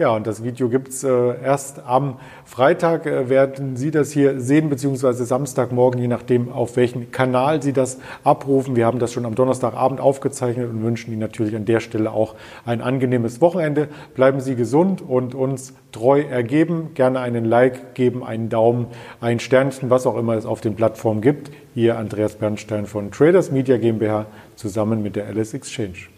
Ja, 0.00 0.16
und 0.16 0.26
das 0.26 0.42
Video 0.42 0.70
gibt's 0.70 1.04
äh, 1.04 1.42
erst 1.44 1.84
am 1.84 2.16
Freitag, 2.46 3.04
äh, 3.04 3.28
werden 3.28 3.76
Sie 3.76 3.90
das 3.90 4.10
hier 4.10 4.40
sehen, 4.40 4.70
beziehungsweise 4.70 5.26
Samstagmorgen, 5.26 6.00
je 6.00 6.08
nachdem, 6.08 6.50
auf 6.50 6.76
welchen 6.76 7.12
Kanal 7.12 7.60
Sie 7.60 7.74
das 7.74 7.98
abrufen. 8.24 8.76
Wir 8.76 8.86
haben 8.86 8.98
das 8.98 9.12
schon 9.12 9.26
am 9.26 9.34
Donnerstagabend 9.34 10.00
aufgezeichnet 10.00 10.70
und 10.70 10.82
wünschen 10.82 11.10
Ihnen 11.10 11.20
natürlich 11.20 11.54
an 11.54 11.66
der 11.66 11.80
Stelle 11.80 12.12
auch 12.12 12.34
ein 12.64 12.80
angenehmes 12.80 13.42
Wochenende. 13.42 13.88
Bleiben 14.14 14.40
Sie 14.40 14.54
gesund 14.54 15.02
und 15.02 15.34
uns 15.34 15.74
treu 15.92 16.22
ergeben. 16.22 16.94
Gerne 16.94 17.20
einen 17.20 17.44
Like 17.44 17.94
geben, 17.94 18.24
einen 18.24 18.48
Daumen, 18.48 18.86
ein 19.20 19.38
Sternchen, 19.38 19.90
was 19.90 20.06
auch 20.06 20.16
immer 20.16 20.32
es 20.32 20.46
auf 20.46 20.62
den 20.62 20.76
Plattformen 20.76 21.20
gibt. 21.20 21.50
Hier 21.74 21.98
Andreas 21.98 22.36
Bernstein 22.36 22.86
von 22.86 23.10
Traders 23.10 23.50
Media 23.50 23.76
GmbH 23.76 24.24
zusammen 24.56 25.02
mit 25.02 25.14
der 25.14 25.26
Alice 25.26 25.52
Exchange. 25.52 26.08